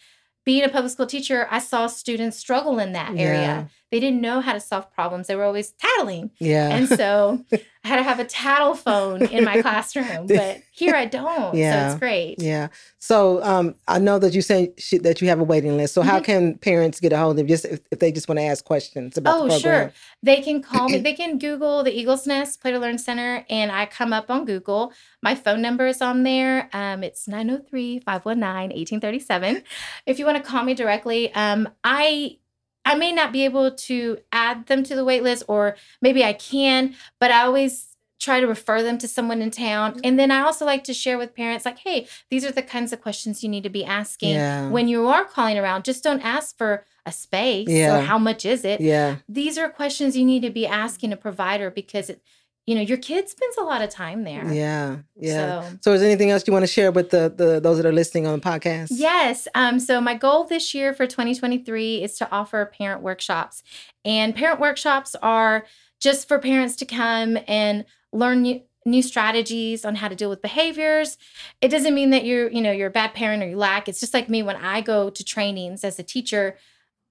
being 0.46 0.66
a 0.66 0.68
public 0.68 0.92
school 0.92 1.06
teacher, 1.06 1.48
I 1.50 1.60
saw 1.60 1.88
students 1.88 2.36
struggle 2.36 2.80
in 2.80 2.92
that 2.92 3.12
area. 3.12 3.42
Yeah. 3.42 3.66
They 3.92 4.02
didn't 4.02 4.20
know 4.20 4.42
how 4.42 4.52
to 4.52 4.60
solve 4.60 4.92
problems. 4.92 5.28
They 5.28 5.38
were 5.38 5.46
always 5.46 5.72
tattling. 5.72 6.32
Yeah. 6.40 6.76
And 6.76 6.90
so 6.90 7.46
had 7.84 7.98
to 7.98 8.04
have 8.04 8.20
a 8.20 8.26
tattle 8.26 8.76
phone 8.76 9.24
in 9.24 9.44
my 9.44 9.62
classroom, 9.62 10.28
but 10.28 10.62
here 10.72 10.96
I 10.96 11.06
don't. 11.06 11.54
Yeah. 11.54 11.88
So 11.88 11.92
it's 11.92 12.00
great. 12.00 12.42
Yeah. 12.42 12.70
So 12.98 13.44
um, 13.44 13.76
I 13.88 14.00
know 14.00 14.20
that 14.20 14.34
you 14.34 14.42
say 14.42 14.74
she, 14.78 14.98
that 15.00 15.22
you 15.22 15.28
have 15.28 15.42
a 15.42 15.44
waiting 15.44 15.76
list. 15.76 15.94
So 15.94 16.02
how 16.02 16.16
mm-hmm. 16.16 16.24
can 16.24 16.58
parents 16.60 17.02
get 17.02 17.12
a 17.12 17.18
hold 17.18 17.40
of 17.40 17.48
just 17.48 17.66
if, 17.66 17.82
if, 17.92 18.00
they 18.00 18.14
just 18.14 18.30
want 18.30 18.40
to 18.40 18.44
ask 18.44 18.64
questions 18.64 19.18
about 19.18 19.38
oh, 19.38 19.44
the 19.44 19.50
program? 19.50 19.90
sure. 19.90 19.94
They 20.24 20.42
can 20.42 20.62
call 20.62 20.90
me. 20.90 20.98
They 21.04 21.14
can 21.14 21.38
Google 21.38 21.84
the 21.84 21.92
Eagles 21.92 22.26
Nest 22.26 22.62
Play 22.62 22.72
to 22.72 22.80
Learn 22.80 22.98
Center, 22.98 23.46
and 23.50 23.72
I 23.72 23.86
come 23.86 24.14
up 24.14 24.32
on 24.32 24.46
Google. 24.46 24.94
My 25.22 25.36
phone 25.36 25.62
number 25.62 25.86
is 25.86 26.02
on 26.02 26.24
there. 26.24 26.70
Um, 26.72 27.04
it's 27.04 27.28
903 27.28 28.00
519 28.00 28.70
1837. 28.70 29.64
If 30.06 30.20
you 30.20 30.26
want 30.26 30.38
to 30.38 30.44
call 30.44 30.64
me 30.64 30.74
directly, 30.74 31.34
um, 31.34 31.68
I 31.84 32.38
I 32.86 32.96
may 32.96 33.12
not 33.12 33.32
be 33.32 33.46
able 33.46 33.72
to 33.72 34.18
add 34.32 34.68
them 34.68 34.84
to 34.84 34.96
the 34.96 35.06
wait 35.06 35.24
list, 35.24 35.44
or 35.48 35.76
maybe 36.02 36.24
I 36.24 36.34
can, 36.34 36.96
but 37.20 37.32
I 37.32 37.44
always 37.44 37.96
try 38.20 38.40
to 38.40 38.48
refer 38.48 38.82
them 38.82 38.98
to 38.98 39.08
someone 39.08 39.42
in 39.42 39.52
town. 39.52 39.92
Mm-hmm. 39.92 40.02
And 40.06 40.20
then 40.20 40.32
I 40.32 40.40
also 40.40 40.66
like 40.66 40.84
to 40.86 40.94
share 40.94 41.18
with 41.18 41.36
parents, 41.36 41.66
like, 41.66 41.80
hey, 41.80 42.08
these 42.30 42.46
are 42.46 42.52
the 42.52 42.62
kinds 42.62 42.94
of 42.94 43.02
questions 43.02 43.44
you 43.44 43.50
need 43.50 43.64
to 43.64 43.70
be 43.70 43.84
asking 43.84 44.36
yeah. 44.36 44.70
when 44.70 44.88
you 44.88 45.08
are 45.08 45.26
calling 45.26 45.58
around. 45.58 45.84
Just 45.84 46.04
don't 46.04 46.22
ask 46.22 46.58
for 46.58 46.86
a 47.06 47.12
space 47.12 47.68
yeah. 47.68 47.98
or 47.98 48.02
how 48.02 48.18
much 48.18 48.46
is 48.46 48.64
it. 48.64 48.80
Yeah. 48.80 49.18
These 49.28 49.58
are 49.58 49.70
questions 49.70 50.16
you 50.16 50.24
need 50.24 50.42
to 50.44 50.50
be 50.50 50.66
asking 50.66 51.12
a 51.12 51.18
provider 51.18 51.70
because 51.70 52.10
it, 52.10 52.22
you 52.66 52.76
know 52.76 52.82
your 52.82 52.98
kid 52.98 53.28
spends 53.28 53.58
a 53.58 53.64
lot 53.64 53.82
of 53.82 53.90
time 53.90 54.24
there. 54.24 54.52
Yeah 54.54 54.98
yeah. 55.16 55.62
So, 55.62 55.78
so 55.82 55.94
is 55.94 56.02
there 56.02 56.10
anything 56.10 56.32
else 56.32 56.46
you 56.48 56.54
want 56.54 56.64
to 56.64 56.72
share 56.72 56.92
with 56.92 57.10
the, 57.10 57.34
the 57.36 57.60
those 57.60 57.78
that 57.78 57.86
are 57.86 57.92
listening 57.92 58.28
on 58.28 58.40
the 58.40 58.46
podcast? 58.46 58.88
Yes 58.92 59.48
um 59.56 59.80
so 59.80 60.00
my 60.00 60.16
goal 60.16 60.46
this 60.46 60.74
year 60.74 60.94
for 60.94 61.06
2023 61.06 62.04
is 62.04 62.18
to 62.18 62.32
offer 62.32 62.66
parent 62.78 63.02
workshops. 63.02 63.64
And 64.06 64.36
parent 64.36 64.60
workshops 64.60 65.16
are 65.22 65.66
just 66.00 66.28
for 66.28 66.40
parents 66.40 66.76
to 66.78 66.86
come 66.86 67.38
and 67.48 67.86
learn 68.12 68.42
new, 68.42 68.62
new 68.86 69.02
strategies 69.02 69.86
on 69.86 69.96
how 69.96 70.08
to 70.08 70.16
deal 70.16 70.30
with 70.30 70.42
behaviors. 70.42 71.18
It 71.62 71.70
doesn't 71.70 71.96
mean 71.96 72.10
that 72.12 72.26
you're 72.26 72.50
you 72.50 72.62
know 72.62 72.72
you're 72.72 72.88
a 72.88 72.92
bad 72.92 73.14
parent 73.14 73.44
or 73.44 73.48
you 73.48 73.58
lack. 73.58 73.90
It's 73.90 74.00
just 74.00 74.14
like 74.14 74.30
me 74.30 74.42
when 74.42 74.56
i 74.56 74.82
go 74.82 75.10
to 75.10 75.24
trainings 75.24 75.84
as 75.84 76.00
a 76.00 76.04
teacher 76.04 76.58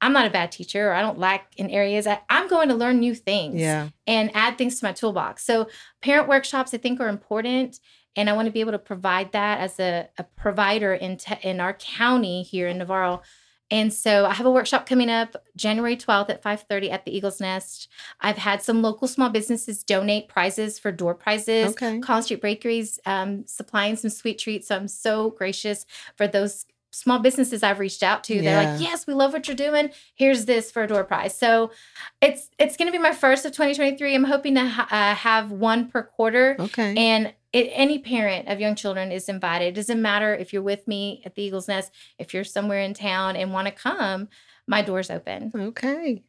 I'm 0.03 0.13
not 0.13 0.27
a 0.27 0.31
bad 0.31 0.51
teacher 0.51 0.91
or 0.91 0.93
I 0.95 1.01
don't 1.01 1.19
lack 1.19 1.55
in 1.57 1.71
areas. 1.71 2.09
I, 2.09 2.21
am 2.29 2.49
going 2.49 2.69
to 2.69 2.75
learn 2.75 2.99
new 2.99 3.15
things 3.15 3.61
yeah. 3.61 3.89
and 4.07 4.33
add 4.35 4.59
things 4.59 4.81
to 4.81 4.85
my 4.85 4.93
toolbox. 4.93 5.45
So 5.45 5.69
parent 6.03 6.29
workshops 6.29 6.75
I 6.75 6.79
think 6.79 7.01
are 7.01 7.09
important. 7.09 7.79
And 8.17 8.29
I 8.29 8.35
want 8.35 8.47
to 8.47 8.53
be 8.53 8.61
able 8.61 8.73
to 8.73 8.79
provide 8.79 9.33
that 9.33 9.61
as 9.61 9.81
a, 9.81 10.09
a 10.19 10.25
provider 10.25 10.93
in, 10.93 11.17
te- 11.17 11.39
in 11.43 11.61
our 11.61 11.73
county 11.73 12.43
here 12.43 12.69
in 12.69 12.79
Navarro. 12.79 13.23
And 13.71 13.91
so 13.91 14.27
I 14.27 14.35
have 14.35 14.45
a 14.45 14.51
workshop 14.51 14.87
coming 14.87 15.09
up 15.09 15.35
January 15.57 15.97
12th 15.97 16.29
at 16.29 16.43
5:30 16.43 16.93
at 16.93 17.07
the 17.07 17.17
Eagles 17.17 17.41
Nest. 17.41 17.89
I've 18.21 18.37
had 18.37 18.61
some 18.61 18.83
local 18.83 19.09
small 19.09 19.31
businesses 19.31 19.83
donate 19.83 20.29
prizes 20.29 20.79
for 20.79 20.93
door 20.93 21.15
prizes. 21.15 21.71
Okay. 21.71 21.99
Collin 22.01 22.23
Street 22.23 22.43
Bakeries 22.43 22.99
um, 23.07 23.47
supplying 23.47 23.97
some 23.97 24.11
sweet 24.11 24.39
treats. 24.39 24.69
So 24.69 24.77
I'm 24.77 24.89
so 24.89 25.31
gracious 25.31 25.87
for 26.19 26.27
those 26.27 26.67
small 26.93 27.19
businesses 27.19 27.63
I've 27.63 27.81
reached 27.81 28.03
out 28.03 28.23
to. 28.25 28.41
They're 28.41 28.65
like, 28.65 28.81
"Yes, 28.81 29.07
we 29.07 29.15
love 29.15 29.33
what 29.33 29.49
you're 29.49 29.57
doing. 29.57 29.91
Here's 30.15 30.45
this 30.45 30.71
for 30.71 30.85
a 30.85 30.87
door 30.87 31.03
prize." 31.03 31.37
So 31.37 31.73
it's 32.21 32.51
it's 32.59 32.77
going 32.77 32.87
to 32.87 32.93
be 32.93 33.03
my 33.03 33.13
first 33.13 33.45
of 33.45 33.53
2023. 33.53 34.15
I'm 34.15 34.25
hoping 34.25 34.55
to 34.55 34.69
ha- 34.69 34.89
uh, 34.91 35.15
have 35.17 35.51
one 35.51 35.89
per 35.89 36.05
quarter. 36.05 36.57
Okay. 36.61 36.95
And 36.97 37.35
it, 37.53 37.71
any 37.73 37.99
parent 37.99 38.49
of 38.49 38.61
young 38.61 38.75
children 38.75 39.11
is 39.13 39.29
invited. 39.29 39.69
It 39.69 39.75
doesn't 39.75 40.01
matter 40.01 40.35
if 40.35 40.53
you're 40.53 40.63
with 40.63 40.87
me 40.87 41.23
at 41.25 41.35
the 41.35 41.43
Eagles 41.43 41.69
Nest, 41.69 41.93
if 42.19 42.33
you're 42.33 42.45
somewhere 42.45 42.81
in 42.81 42.95
town 42.95 43.37
and 43.37 43.53
want 43.53 43.67
to 43.69 43.73
come, 43.73 44.29
my 44.67 44.83
door's 44.83 45.11
open. 45.11 45.53
Okay. 45.55 46.23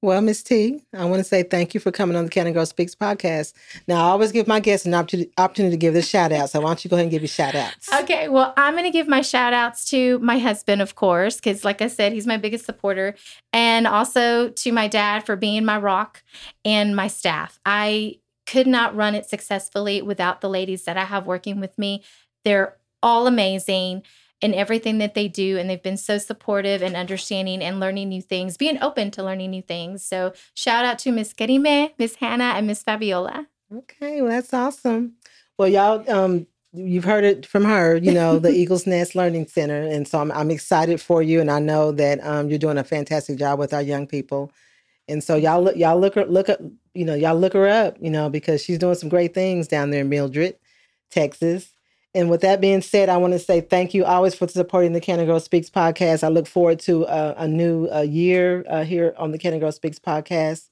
Well, 0.00 0.20
Miss 0.20 0.44
T, 0.44 0.84
I 0.94 1.06
want 1.06 1.18
to 1.18 1.24
say 1.24 1.42
thank 1.42 1.74
you 1.74 1.80
for 1.80 1.90
coming 1.90 2.16
on 2.16 2.24
the 2.24 2.30
Can 2.30 2.52
Girl 2.52 2.64
Speaks 2.64 2.94
podcast. 2.94 3.52
Now, 3.88 3.96
I 3.96 4.10
always 4.10 4.30
give 4.30 4.46
my 4.46 4.60
guests 4.60 4.86
an 4.86 4.94
opportunity, 4.94 5.32
to 5.36 5.76
give 5.76 5.92
this 5.92 6.08
shout 6.08 6.30
out. 6.30 6.50
So 6.50 6.60
why 6.60 6.68
don't 6.68 6.84
you 6.84 6.88
go 6.88 6.94
ahead 6.94 7.06
and 7.06 7.10
give 7.10 7.22
your 7.22 7.28
shout 7.28 7.56
outs? 7.56 7.92
Okay. 7.92 8.28
Well, 8.28 8.54
I'm 8.56 8.74
going 8.74 8.84
to 8.84 8.92
give 8.92 9.08
my 9.08 9.22
shout 9.22 9.52
outs 9.52 9.90
to 9.90 10.20
my 10.20 10.38
husband, 10.38 10.80
of 10.80 10.94
course, 10.94 11.36
because 11.36 11.64
like 11.64 11.82
I 11.82 11.88
said, 11.88 12.12
he's 12.12 12.28
my 12.28 12.36
biggest 12.36 12.64
supporter. 12.64 13.16
And 13.52 13.88
also 13.88 14.50
to 14.50 14.70
my 14.70 14.86
dad 14.86 15.26
for 15.26 15.34
being 15.34 15.64
my 15.64 15.78
rock 15.78 16.22
and 16.64 16.94
my 16.94 17.08
staff. 17.08 17.58
I 17.66 18.20
could 18.46 18.68
not 18.68 18.94
run 18.94 19.16
it 19.16 19.26
successfully 19.26 20.00
without 20.00 20.40
the 20.40 20.48
ladies 20.48 20.84
that 20.84 20.96
I 20.96 21.06
have 21.06 21.26
working 21.26 21.58
with 21.58 21.76
me. 21.76 22.04
They're 22.44 22.76
all 23.02 23.26
amazing 23.26 24.04
in 24.40 24.54
everything 24.54 24.98
that 24.98 25.14
they 25.14 25.28
do. 25.28 25.58
And 25.58 25.68
they've 25.68 25.82
been 25.82 25.96
so 25.96 26.18
supportive 26.18 26.82
and 26.82 26.94
understanding 26.94 27.62
and 27.62 27.80
learning 27.80 28.08
new 28.08 28.22
things, 28.22 28.56
being 28.56 28.80
open 28.82 29.10
to 29.12 29.22
learning 29.22 29.50
new 29.50 29.62
things. 29.62 30.04
So 30.04 30.32
shout 30.54 30.84
out 30.84 30.98
to 31.00 31.12
Miss 31.12 31.34
Karime, 31.34 31.92
Miss 31.98 32.16
Hannah, 32.16 32.54
and 32.56 32.66
Miss 32.66 32.82
Fabiola. 32.82 33.46
Okay, 33.74 34.22
well, 34.22 34.30
that's 34.30 34.54
awesome. 34.54 35.14
Well, 35.58 35.68
y'all, 35.68 36.10
um, 36.10 36.46
you've 36.72 37.04
heard 37.04 37.24
it 37.24 37.44
from 37.44 37.64
her, 37.64 37.96
you 37.96 38.12
know, 38.12 38.38
the 38.38 38.50
Eagles 38.56 38.86
Nest 38.86 39.14
Learning 39.14 39.46
Center. 39.46 39.82
And 39.82 40.06
so 40.06 40.20
I'm, 40.20 40.30
I'm 40.32 40.50
excited 40.50 41.00
for 41.00 41.22
you. 41.22 41.40
And 41.40 41.50
I 41.50 41.58
know 41.58 41.92
that 41.92 42.24
um, 42.24 42.48
you're 42.48 42.58
doing 42.58 42.78
a 42.78 42.84
fantastic 42.84 43.38
job 43.38 43.58
with 43.58 43.74
our 43.74 43.82
young 43.82 44.06
people. 44.06 44.52
And 45.08 45.24
so 45.24 45.36
y'all 45.36 45.62
look, 45.62 45.76
y'all 45.76 45.98
look 45.98 46.14
her, 46.14 46.26
look 46.26 46.48
up, 46.48 46.60
you 46.94 47.04
know, 47.04 47.14
y'all 47.14 47.38
look 47.38 47.54
her 47.54 47.66
up, 47.66 47.96
you 48.00 48.10
know, 48.10 48.28
because 48.28 48.62
she's 48.62 48.78
doing 48.78 48.94
some 48.94 49.08
great 49.08 49.34
things 49.34 49.66
down 49.66 49.90
there 49.90 50.02
in 50.02 50.08
Mildred, 50.08 50.56
Texas. 51.10 51.72
And 52.18 52.28
with 52.28 52.40
that 52.40 52.60
being 52.60 52.80
said, 52.82 53.08
I 53.08 53.16
want 53.16 53.34
to 53.34 53.38
say 53.38 53.60
thank 53.60 53.94
you 53.94 54.04
always 54.04 54.34
for 54.34 54.48
supporting 54.48 54.92
the 54.92 55.00
Can 55.00 55.24
Girl 55.24 55.38
Speaks 55.38 55.70
podcast. 55.70 56.24
I 56.24 56.28
look 56.28 56.48
forward 56.48 56.80
to 56.80 57.06
uh, 57.06 57.34
a 57.36 57.46
new 57.46 57.86
uh, 57.94 58.00
year 58.00 58.64
uh, 58.68 58.82
here 58.82 59.14
on 59.16 59.30
the 59.30 59.38
Can 59.38 59.56
Girl 59.60 59.70
Speaks 59.70 60.00
podcast. 60.00 60.68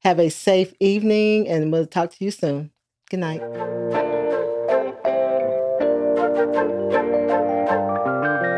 Have 0.00 0.18
a 0.18 0.28
safe 0.28 0.74
evening, 0.80 1.46
and 1.46 1.70
we'll 1.70 1.86
talk 1.86 2.10
to 2.10 2.24
you 2.24 2.32
soon. 2.32 2.72
Good 3.10 3.20
night. 3.20 3.38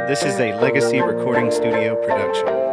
This 0.08 0.22
is 0.22 0.40
a 0.40 0.54
Legacy 0.62 1.02
Recording 1.02 1.50
Studio 1.50 1.94
production. 1.96 2.69